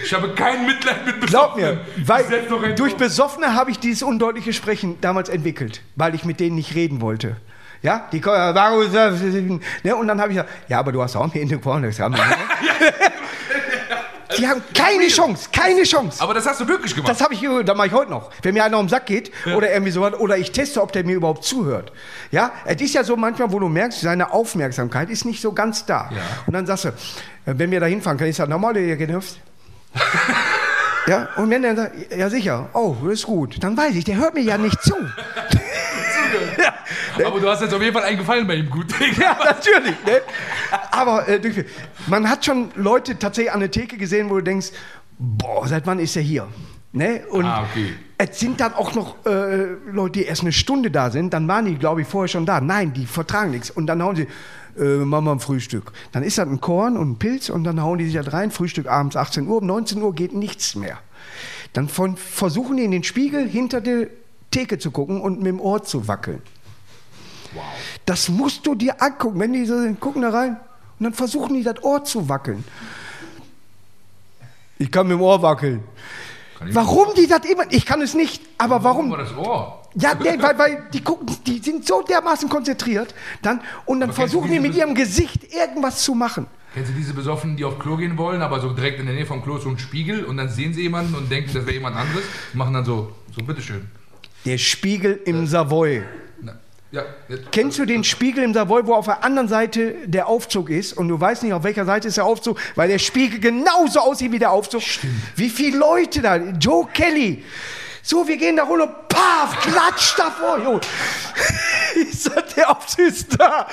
[0.02, 1.78] Ich habe kein Mitleid mit Glaub Besoffenen.
[1.96, 2.96] mir, weil durch.
[2.96, 7.36] Besoffene habe ich dieses undeutliche Sprechen damals entwickelt, weil ich mit denen nicht reden wollte.
[7.82, 11.32] Ja, die ja, warum, ne, und dann habe ich gesagt, ja, aber du hast auch
[11.32, 11.98] mir in den Pornos.
[11.98, 12.14] Haben
[14.36, 16.22] Die haben keine Chance, keine Chance.
[16.22, 17.10] Aber das hast du wirklich gemacht.
[17.10, 18.30] Das habe ich, das mache ich heute noch.
[18.42, 21.04] Wenn mir einer um den Sack geht oder irgendwie so, oder ich teste, ob der
[21.04, 21.90] mir überhaupt zuhört.
[22.30, 25.86] Ja, es ist ja so manchmal, wo du merkst, seine Aufmerksamkeit ist nicht so ganz
[25.86, 26.10] da.
[26.12, 26.20] Ja.
[26.46, 26.92] Und dann sagst du, äh,
[27.46, 29.40] wenn wir da hinfahren, kann ich sagen, nochmal, ihr genervt.
[31.06, 34.16] ja, und wenn der sagt, ja sicher, oh, das ist gut, dann weiß ich, der
[34.16, 34.94] hört mir ja nicht zu.
[37.20, 38.86] ja, Aber du hast jetzt auf jeden Fall einen Gefallen bei ihm gut.
[39.18, 39.96] ja, natürlich.
[40.04, 40.20] Ne?
[40.90, 41.64] Aber äh,
[42.06, 44.68] man hat schon Leute tatsächlich an der Theke gesehen, wo du denkst,
[45.18, 46.48] boah, seit wann ist er hier?
[46.92, 47.22] Ne?
[47.30, 47.94] Und Ah, okay.
[48.18, 51.66] es sind dann auch noch äh, Leute, die erst eine Stunde da sind, dann waren
[51.66, 52.60] die, glaube ich, vorher schon da.
[52.60, 53.70] Nein, die vertragen nichts.
[53.70, 54.26] Und dann hauen sie,
[54.76, 55.92] äh, machen wir ein Frühstück.
[56.12, 58.50] Dann ist das ein Korn und ein Pilz und dann hauen die sich halt rein.
[58.50, 60.98] Frühstück abends 18 Uhr, um 19 Uhr geht nichts mehr.
[61.72, 64.08] Dann von, versuchen die in den Spiegel hinter der
[64.50, 66.42] Theke zu gucken und mit dem Ohr zu wackeln.
[67.54, 67.62] Wow.
[68.06, 69.40] Das musst du dir angucken.
[69.40, 70.56] Wenn die so sind, gucken da rein
[70.98, 72.64] und dann versuchen die das Ohr zu wackeln.
[74.78, 75.82] Ich kann mit dem Ohr wackeln.
[76.72, 77.64] Warum die das immer?
[77.70, 79.10] Ich kann es nicht, aber Warum warum?
[79.10, 79.82] war das Ohr?
[79.94, 84.16] Ja, nee, weil, weil die gucken, die sind so dermaßen konzentriert, dann und dann Aber
[84.16, 86.46] versuchen die mit ihrem Gesicht irgendwas zu machen.
[86.74, 89.26] Kennst du diese Besoffenen, die auf Klo gehen wollen, aber so direkt in der Nähe
[89.26, 91.96] vom Klo so ein Spiegel und dann sehen sie jemanden und denken, das wäre jemand
[91.96, 92.22] anderes
[92.52, 93.90] und machen dann so, so bitteschön.
[94.44, 96.04] Der Spiegel im Savoy.
[96.92, 100.70] Ja, jetzt, Kennst du den Spiegel im Savoy, wo auf der anderen Seite der Aufzug
[100.70, 104.00] ist und du weißt nicht, auf welcher Seite ist der Aufzug, weil der Spiegel genauso
[104.00, 104.82] aussieht wie der Aufzug?
[105.36, 106.36] Wie viele Leute da?
[106.36, 107.44] Joe Kelly.
[108.02, 110.58] So, wir gehen da runter, paf, klatsch davor.
[110.58, 110.80] Jo.
[111.96, 113.66] Ich sag, der Aufzug ist da.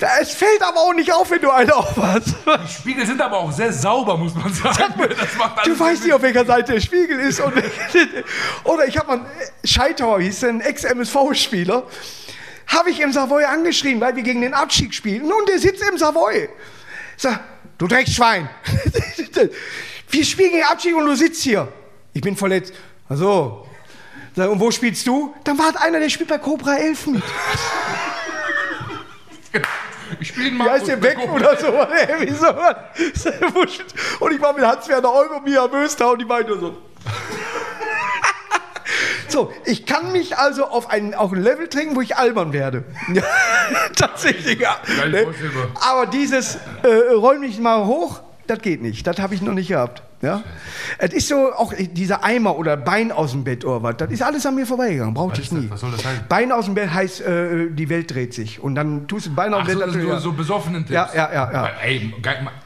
[0.00, 2.34] Es fällt aber auch nicht auf, wenn du einen aufhast.
[2.46, 4.94] die Spiegel sind aber auch sehr sauber, muss man sagen.
[4.98, 7.40] Das macht Du weißt nicht, auf welcher Seite der Spiegel ist.
[7.40, 7.54] Und
[8.64, 9.26] oder ich habe mal,
[9.64, 11.82] Scheitauer hieß ein Ex-MSV-Spieler,
[12.68, 15.32] habe ich im Savoy angeschrien, weil wir gegen den Abstieg spielen.
[15.32, 16.48] Und der sitzt im Savoy.
[17.16, 17.40] Sag,
[17.76, 18.48] du Dreckschwein.
[20.10, 21.72] wir spielen gegen Abstieg und du sitzt hier.
[22.12, 22.72] Ich bin verletzt.
[23.08, 23.64] Also.
[24.36, 25.34] Und wo spielst du?
[25.42, 27.22] Dann war einer, der spielt bei Cobra 11 mit.
[30.20, 31.68] Ich spiele Wie heißt der weg oder so?
[32.34, 32.48] So.
[34.24, 36.76] Und ich war mit Hans-Werner und Mia Möster und die meinten nur so.
[39.28, 42.84] So, ich kann mich also auf ein, auf ein Level trinken, wo ich albern werde.
[43.94, 44.78] Tatsächlich, ja.
[45.06, 45.26] Ne?
[45.74, 49.06] Aber dieses äh, räum mich mal hoch, das geht nicht.
[49.06, 50.02] Das habe ich noch nicht gehabt.
[50.20, 50.42] Ja?
[50.98, 54.22] Es ist so, auch dieser Eimer oder Bein aus dem Bett oder was, das ist
[54.22, 55.14] alles an mir vorbeigegangen.
[55.14, 55.70] Brauchte ich nie.
[55.70, 56.24] Was soll das heißen?
[56.28, 58.60] Bein aus dem Bett heißt, äh, die Welt dreht sich.
[58.60, 59.86] Und dann tust du Bein aus dem so, Bett.
[59.86, 60.20] das sind natürlich, so, ja.
[60.20, 60.90] so besoffenen Tipps.
[60.90, 61.70] Ja, ja, ja, ja.
[61.82, 62.14] Ey,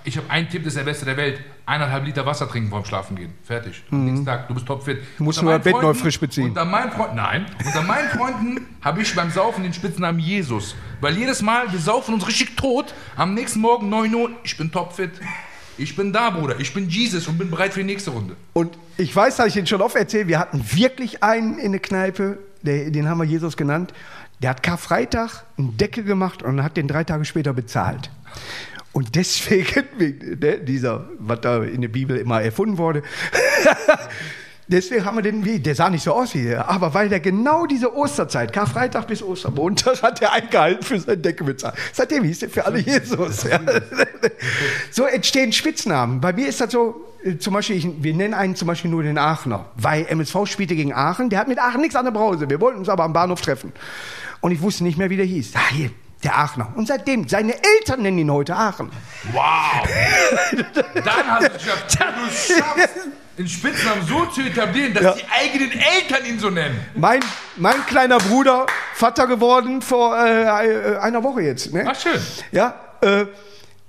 [0.04, 1.40] ich habe einen Tipp, das ist der beste der Welt.
[1.64, 3.34] Eineinhalb Liter Wasser trinken vorm Schlafen gehen.
[3.44, 3.84] Fertig.
[3.90, 4.98] Am nächsten Tag, du bist topfit.
[4.98, 5.06] Mhm.
[5.18, 6.48] Du musst nur das Bett neu frisch beziehen.
[6.48, 10.74] Unter meinen Freunden, nein, unter meinen Freunden habe ich beim Saufen den Spitznamen Jesus.
[11.00, 12.94] Weil jedes Mal, wir saufen uns richtig tot.
[13.14, 15.12] Am nächsten Morgen 9 Uhr, ich bin topfit.
[15.78, 16.60] Ich bin da, Bruder.
[16.60, 18.36] Ich bin Jesus und bin bereit für die nächste Runde.
[18.52, 21.80] Und ich weiß, dass ich den schon oft erzählt, wir hatten wirklich einen in der
[21.80, 23.92] Kneipe, den haben wir Jesus genannt.
[24.42, 28.10] Der hat Karfreitag einen Deckel gemacht und hat den drei Tage später bezahlt.
[28.92, 33.02] Und deswegen, wegen, ne, dieser, was da in der Bibel immer erfunden wurde,
[34.66, 37.20] deswegen haben wir den, wie, der sah nicht so aus wie der, aber weil der
[37.20, 41.74] genau diese Osterzeit, Karfreitag bis Ostermontag, hat er eingehalten für seinen Deckel bezahlt.
[41.92, 43.44] Seitdem hieß der für alle Jesus.
[43.44, 43.60] Ja.
[44.90, 46.20] So entstehen Spitznamen.
[46.20, 49.02] Bei mir ist das so, äh, zum Beispiel, ich, wir nennen einen zum Beispiel nur
[49.02, 52.48] den Aachener, weil MSV spielte gegen Aachen, der hat mit Aachen nichts an der Brause.
[52.48, 53.72] Wir wollten uns aber am Bahnhof treffen.
[54.40, 55.52] Und ich wusste nicht mehr, wie der hieß.
[55.54, 55.90] Ah, hier,
[56.24, 56.72] der Aachener.
[56.74, 58.90] Und seitdem, seine Eltern nennen ihn heute Aachen.
[59.32, 59.88] Wow!
[60.94, 62.90] Dann hast du es geschafft.
[63.42, 65.14] Den Spitznamen so zu etablieren, dass Ja.
[65.14, 66.78] die eigenen Eltern ihn so nennen.
[66.94, 67.18] Mein,
[67.56, 71.74] mein kleiner Bruder, Vater geworden vor äh, äh, einer Woche jetzt.
[71.74, 71.84] Ne?
[71.84, 72.20] Ach, schön.
[72.52, 73.26] Ja, äh,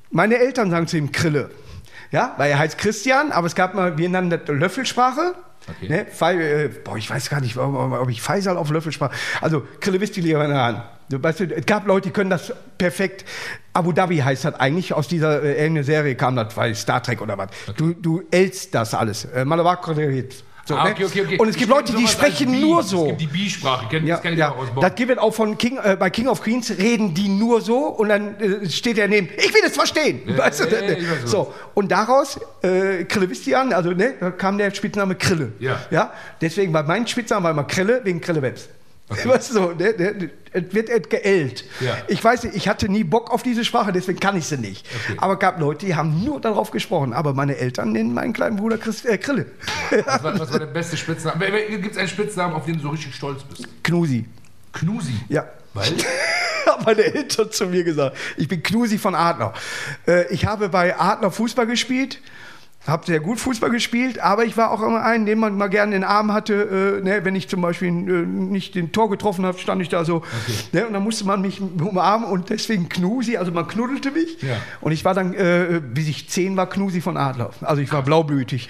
[0.10, 1.51] meine Eltern sagen zu ihm Krille.
[2.10, 5.36] Ja, weil er heißt Christian, aber es gab mal, wir nannten das Löffelsprache.
[5.70, 5.88] Okay.
[5.88, 6.08] Ne?
[6.12, 9.14] Fei, äh, boah, ich weiß gar nicht, ob, ob ich Faisal auf Löffelsprache.
[9.39, 10.82] Also, Krille wisst ihr lieber an.
[11.22, 13.26] Weißt du, es gab Leute, die können das perfekt.
[13.74, 17.38] Abu Dhabi heißt das eigentlich, aus dieser äh, Serie kam das, weil Star Trek oder
[17.38, 17.49] was.
[17.78, 19.26] Du, du älst das alles.
[19.26, 19.45] Äh,
[20.66, 20.91] So, Ah, ne?
[20.91, 21.38] okay, okay, okay.
[21.39, 23.01] Und es gibt Ich Leute, die sprechen nur so.
[23.03, 24.51] Es gibt die Bi-Sprache, kenn, Ja, das kenne ich ja.
[24.51, 24.82] auch aus Bonn.
[24.82, 27.88] Das gibt es auch von King, äh, bei King of Queens, reden die nur so
[27.88, 30.22] und dann äh, steht er neben, ich will es verstehen.
[30.26, 30.72] weißt du?
[30.72, 35.51] weiß so, und daraus, äh, Krillevistian, also ne, kam der Spitzname Krille.
[35.59, 35.82] Ja.
[35.91, 36.11] ja.
[36.39, 38.70] Deswegen war mein Spitzname war immer Krille, wegen Krille Webs.
[39.26, 41.66] Weißt du, so, ne, es wird et geellt.
[41.80, 41.97] Ja.
[42.07, 44.86] Ich weiß nicht, ich hatte nie Bock auf diese Sprache, deswegen kann ich sie nicht.
[45.05, 45.18] Okay.
[45.18, 47.14] Aber es gab Leute, die haben nur darauf gesprochen.
[47.14, 49.47] Aber meine Eltern nennen meinen kleinen Bruder Chris, äh, Krille.
[50.05, 51.45] Was war, was war der beste Spitzname?
[51.70, 53.68] Gibt es einen Spitznamen, auf den du so richtig stolz bist?
[53.84, 54.26] Knusi.
[54.72, 55.14] Knusi.
[55.30, 55.47] Ja.
[55.74, 55.91] Weil?
[56.74, 58.18] haben meine Eltern zu mir gesagt.
[58.38, 59.53] Ich bin Knusi von Adler.
[60.07, 62.20] Äh, ich habe bei Adler Fußball gespielt,
[62.86, 65.96] habe sehr gut Fußball gespielt, aber ich war auch immer ein, den man mal gerne
[65.96, 67.00] in den Arm hatte.
[67.02, 67.92] Äh, ne, wenn ich zum Beispiel äh,
[68.26, 70.22] nicht den Tor getroffen habe, stand ich da so.
[70.74, 74.42] Ne, und dann musste man mich umarmen und deswegen Knusi, also man knuddelte mich.
[74.42, 74.58] Ja.
[74.82, 77.52] Und ich war dann, äh, bis ich zehn war, Knusi von Adler.
[77.62, 78.68] Also ich war blaublütig.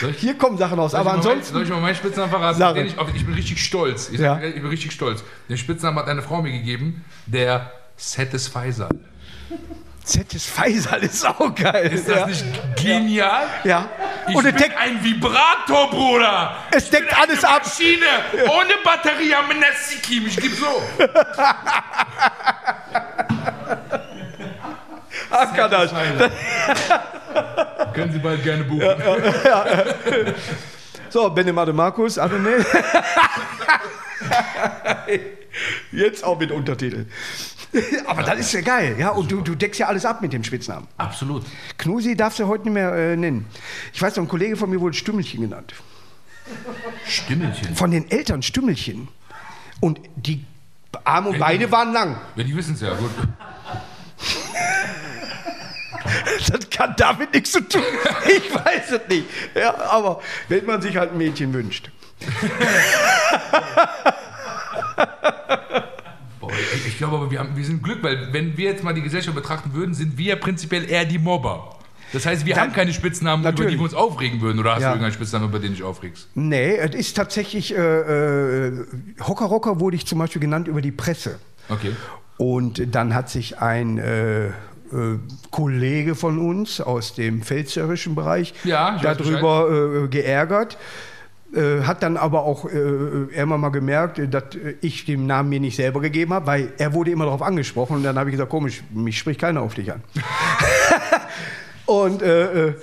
[0.00, 1.54] Soll ich- Hier kommen Sachen raus, aber mein- ansonsten.
[1.54, 2.86] Soll ich mal meinen Spitznamen verraten?
[2.86, 4.10] Ich, ich bin richtig stolz.
[4.10, 4.40] Ich, Ja.
[4.42, 5.22] ich bin richtig stolz.
[5.48, 8.88] Den Spitznamen hat eine Frau mir gegeben, der Satisfizer.
[10.12, 11.90] Satisfizer ist auch geil.
[11.92, 12.26] Ist das ja.
[12.26, 12.44] nicht
[12.76, 13.46] genial?
[13.64, 13.88] Ja.
[14.28, 16.56] Ich Und bin deckt, ein Vibrator, Bruder.
[16.70, 17.62] es deckt alles ab.
[17.64, 18.06] Maschine.
[18.50, 20.26] Ohne Batterie am Nasikim.
[20.26, 20.82] Ich geb so.
[25.30, 25.90] Ach, kann das.
[27.94, 28.94] Können Sie bald gerne buchen.
[31.08, 32.64] So, Benemade Markus, Adonai.
[35.92, 37.06] Jetzt auch mit Untertitel.
[38.06, 39.10] Aber das ist ja geil, ja.
[39.10, 40.86] Und du, du deckst ja alles ab mit dem Spitznamen.
[40.98, 41.44] Absolut.
[41.78, 43.46] Knusi darfst du heute nicht mehr äh, nennen.
[43.92, 45.74] Ich weiß noch, ein Kollege von mir wurde Stümmelchen genannt.
[47.06, 47.74] Stimmelchen.
[47.74, 49.08] Von den Eltern Stümmelchen.
[49.80, 50.44] Und die
[51.04, 52.20] Arme und Beine waren lang.
[52.36, 52.94] Ja, die wissen es ja.
[52.94, 53.10] Gut.
[56.48, 57.80] Das kann damit nichts zu tun.
[58.26, 59.24] Ich weiß es nicht.
[59.54, 61.90] Ja, aber wenn man sich halt ein Mädchen wünscht.
[66.92, 69.34] Ich, glaube aber, wir, haben, wir sind Glück, weil wenn wir jetzt mal die Gesellschaft
[69.34, 71.76] betrachten würden, sind wir prinzipiell eher die Mobber.
[72.12, 73.72] Das heißt, wir Dann- haben keine Spitznamen, über Natürlich.
[73.72, 74.58] die wir uns aufregen würden.
[74.58, 74.88] Oder hast Ja.
[74.88, 76.28] du irgendeinen Spitznamen, über den du dich aufregst?
[76.34, 77.78] Nee, es ist tatsächlich, äh,
[78.66, 78.84] äh,
[79.26, 81.38] Hocker Rocker wurde ich zum Beispiel genannt über die Presse.
[81.70, 81.92] Okay.
[82.36, 84.50] Und dann hat sich ein äh, äh,
[85.50, 90.76] Kollege von uns aus dem pfälzerischen Bereich Ja, darüber äh, geärgert.
[91.54, 95.50] Äh, hat dann aber auch äh, irgendwann mal gemerkt, äh, dass äh, ich den Namen
[95.50, 98.34] mir nicht selber gegeben habe, weil er wurde immer darauf angesprochen und dann habe ich
[98.34, 100.02] gesagt, komisch, mich spricht keiner auf dich an.
[101.86, 102.74] und äh, äh,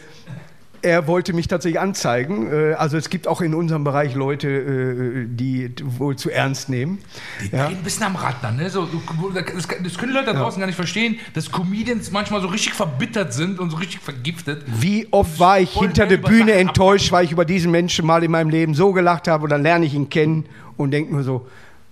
[0.82, 2.52] er wollte mich tatsächlich anzeigen.
[2.52, 7.00] Äh, Also es gibt auch in unserem Bereich Leute, äh, die wohl zu ernst nehmen.
[7.42, 7.68] Die Ja.
[7.68, 8.70] ein bisschen am Rad dann, ne?
[8.70, 8.88] So,
[9.34, 9.44] das,
[9.84, 13.34] das können die Leute da draußen gar nicht verstehen, dass Comedians manchmal so richtig verbittert
[13.34, 14.64] sind und so richtig vergiftet.
[14.68, 18.06] Wie oft war ich Voll hinter der Bühne Sachen enttäuscht, weil ich über diesen Menschen
[18.06, 20.46] mal in meinem Leben so gelacht habe und dann lerne ich ihn kennen
[20.78, 21.48] und denke nur so,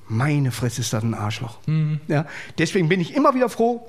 [0.09, 1.57] meine Fresse ist das ein Arschloch.
[1.67, 1.99] Mhm.
[2.07, 2.25] Ja,
[2.57, 3.85] deswegen bin ich immer wieder froh,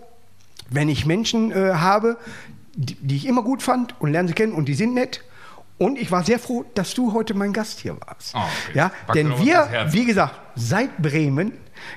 [0.70, 2.16] wenn ich Menschen äh, habe,
[2.80, 5.22] die, die ich immer gut fand und lerne sie kennen und die sind nett.
[5.78, 8.34] Und ich war sehr froh, dass du heute mein Gast hier warst.
[8.34, 8.78] Oh, okay.
[8.78, 11.52] Ja, denn wir, wie gesagt, seit Bremen,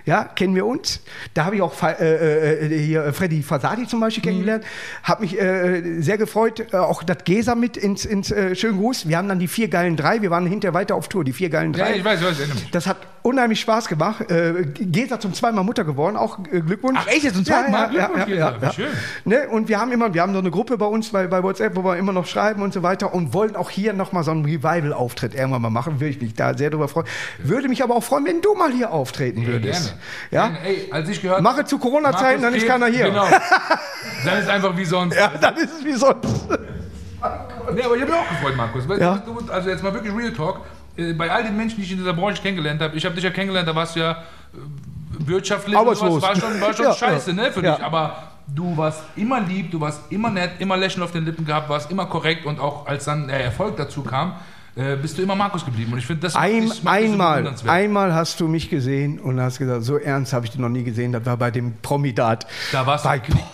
[0.06, 1.00] ja, kennen wir uns.
[1.34, 4.02] Da habe ich auch Fa- äh, äh, hier äh, Freddy Fasadi zum Mhm.
[4.02, 4.64] Beispiel kennengelernt.
[5.02, 9.08] Habe mich äh, sehr gefreut, äh, auch das Gesa mit ins, ins äh, Schönen Gruß.
[9.08, 10.22] Wir haben dann die vier geilen drei.
[10.22, 11.96] Wir waren hinterher weiter auf Tour, die vier geilen Ja, drei.
[11.96, 12.70] ich weiß, ich weiß, ich.
[12.70, 14.30] Das hat unheimlich Spaß gemacht.
[14.32, 17.00] Äh, Gesa zum zweimal Mutter geworden, auch äh, Glückwunsch.
[17.02, 17.24] Ach, echt?
[17.24, 17.94] Jetzt zum zweiten Mal?
[17.94, 18.88] Ja, ja, Glückwunsch, ja, ja, schön.
[19.26, 19.48] Ne?
[19.50, 21.84] Und wir haben immer, wir haben so eine Gruppe bei uns bei, bei WhatsApp, wo
[21.84, 25.36] wir immer noch schreiben und so weiter und wollen auch hier nochmal so einen Revival-Auftritt
[25.36, 26.00] irgendwann mal machen.
[26.00, 27.08] Würde ich mich da sehr drüber freuen.
[27.40, 29.96] Würde mich aber auch freuen, wenn du mal hier auftreten würdest.
[30.30, 30.58] Gerne.
[30.58, 30.64] Ja?
[30.66, 33.06] Ey, als ich gehört Mache zu Corona-Zeiten, dann ist keiner hier.
[33.06, 33.26] Genau.
[34.26, 35.16] Dann ist einfach wie sonst.
[35.16, 36.48] Ja, dann ist es wie sonst.
[36.50, 38.88] Nee, aber ich habe mich auch gefreut, Markus.
[38.88, 39.22] Weil Ja.
[39.26, 40.62] du, also jetzt mal wirklich Real Talk.
[40.98, 43.24] Äh, Bei all den Menschen, die ich in dieser Branche kennengelernt habe, ich habe dich
[43.24, 44.16] ja kennengelernt, da warst du ja äh,
[45.28, 46.22] wirtschaftlich Arbeitslos.
[46.22, 47.76] war schon, war schon Ja, scheiße, ne, für Ja.
[47.76, 47.84] dich.
[47.86, 48.24] Aber
[48.54, 51.92] du warst immer lieb, du warst immer nett, immer Lächeln auf den Lippen gehabt, warst
[51.92, 54.34] immer korrekt und auch als dann der Erfolg dazu kam,
[54.76, 55.94] äh, bist du immer Markus geblieben.
[55.94, 59.40] Und ich finde das Ein, macht dich so einmal, einmal hast du mich gesehen und
[59.40, 61.12] hast gesagt, so ernst habe ich dich noch nie gesehen.
[61.12, 62.48] Das war bei dem Promidat.
[62.72, 63.48] Da warst du Bei- geknickt.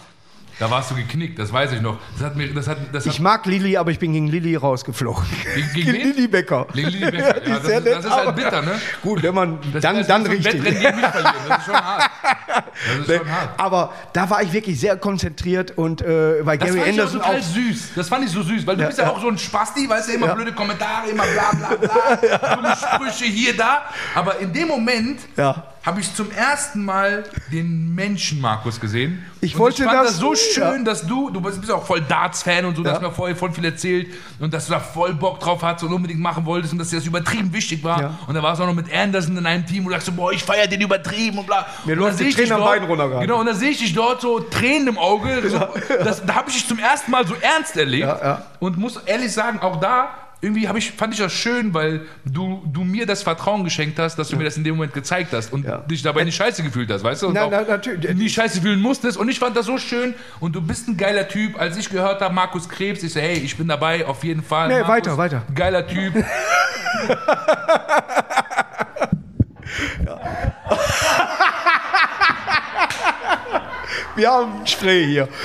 [0.59, 1.99] Da warst du geknickt, das weiß ich noch.
[2.17, 4.55] Das hat mir, das hat, das hat Ich mag Lilly, aber ich bin gegen Lilly
[4.55, 5.23] rausgeflogen.
[5.53, 5.91] Gegen- gegen?
[5.91, 6.65] Lilly Becker.
[6.73, 7.47] Gegen Lilly Becker.
[7.47, 8.71] Ja, das ist- das nett, ist halt bitter, ne?
[9.03, 10.53] Gut, wenn man Das dann, ist dann so richtig.
[10.63, 12.09] Wettrennen gegen mich verlieren, das ist schon hart.
[12.47, 13.49] Das ist schon hart.
[13.59, 17.23] Aber da war ich wirklich sehr konzentriert und äh, weil Das Gary fand Anderson ich
[17.23, 17.33] auch auch.
[17.35, 17.89] total süß.
[17.95, 19.11] Das fand ich so süß, weil du Ja, bist ja, ja.
[19.11, 20.33] auch so ein Spasti, weißt du, immer Ja.
[20.33, 23.83] blöde Kommentare, immer bla bla bla, dumme Sprüche hier, da.
[24.15, 25.63] Aber in dem Moment Ja.
[25.87, 29.23] Habe ich zum ersten Mal den Menschen Markus gesehen.
[29.39, 30.83] Ich Und wollte ich fand das- das so schön, ja.
[30.83, 32.95] dass du, du bist ja auch voll Darts-Fan und so, du Ja.
[32.95, 34.07] hast mir vorher voll viel erzählt
[34.39, 36.97] und dass du da voll Bock drauf hast und unbedingt machen wolltest und dass dir
[36.97, 38.01] das übertrieben wichtig war.
[38.01, 38.19] Ja.
[38.27, 40.11] Und da warst du auch noch mit Anderson in einem Team und du sagst so,
[40.11, 41.65] boah, ich feier den übertrieben und bla.
[41.85, 43.25] Mir und dann die Tränen dich am Bein runter gerade.
[43.25, 45.41] Genau, und da sehe ich dich dort so Tränen im Auge.
[45.49, 45.59] So,
[46.03, 48.13] das, da habe ich dich zum ersten Mal so ernst erlebt.
[48.59, 50.09] Und muss ehrlich sagen, auch da
[50.39, 54.29] irgendwie ich, fand ich das schön, weil du, du mir das Vertrauen geschenkt hast, dass
[54.29, 55.77] du mir das in dem Moment gezeigt hast und Ja.
[55.77, 57.27] dich dabei nicht scheiße gefühlt hast, weißt du?
[57.29, 58.13] Und Nein, auch nein, natürlich.
[58.15, 59.17] nicht scheiße fühlen musstest.
[59.17, 60.13] Und ich fand das so schön.
[60.39, 61.59] Und du bist ein geiler Typ.
[61.59, 64.67] Als ich gehört habe, Markus Krebs, ich so, hey, ich bin dabei, auf jeden Fall.
[64.67, 65.41] Nee, Markus, weiter, weiter.
[65.55, 66.13] Geiler Typ.
[74.15, 75.27] Wir haben ein Spray hier.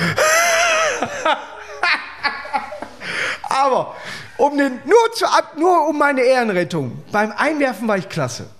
[3.49, 3.95] Aber
[4.43, 5.24] um den, nur, zu,
[5.57, 7.05] nur um meine Ehrenrettung.
[7.12, 8.51] Beim Einwerfen war ich klasse.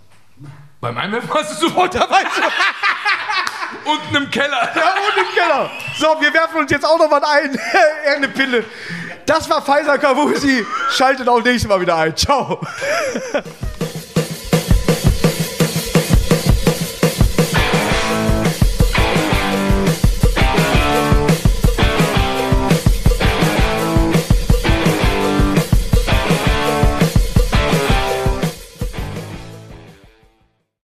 [0.81, 4.71] Beim Einwerfen hast du sofort Dabei so, unten im Keller.
[4.77, 5.71] ja, und im Keller.
[5.99, 7.59] So, wir werfen uns jetzt auch noch was ein.
[8.07, 8.65] Irgendeine Pille.
[9.27, 10.65] Das war Pfizer Kavusi.
[10.91, 12.17] Schaltet auch nächstes Mal wieder ein.
[12.17, 12.61] Ciao.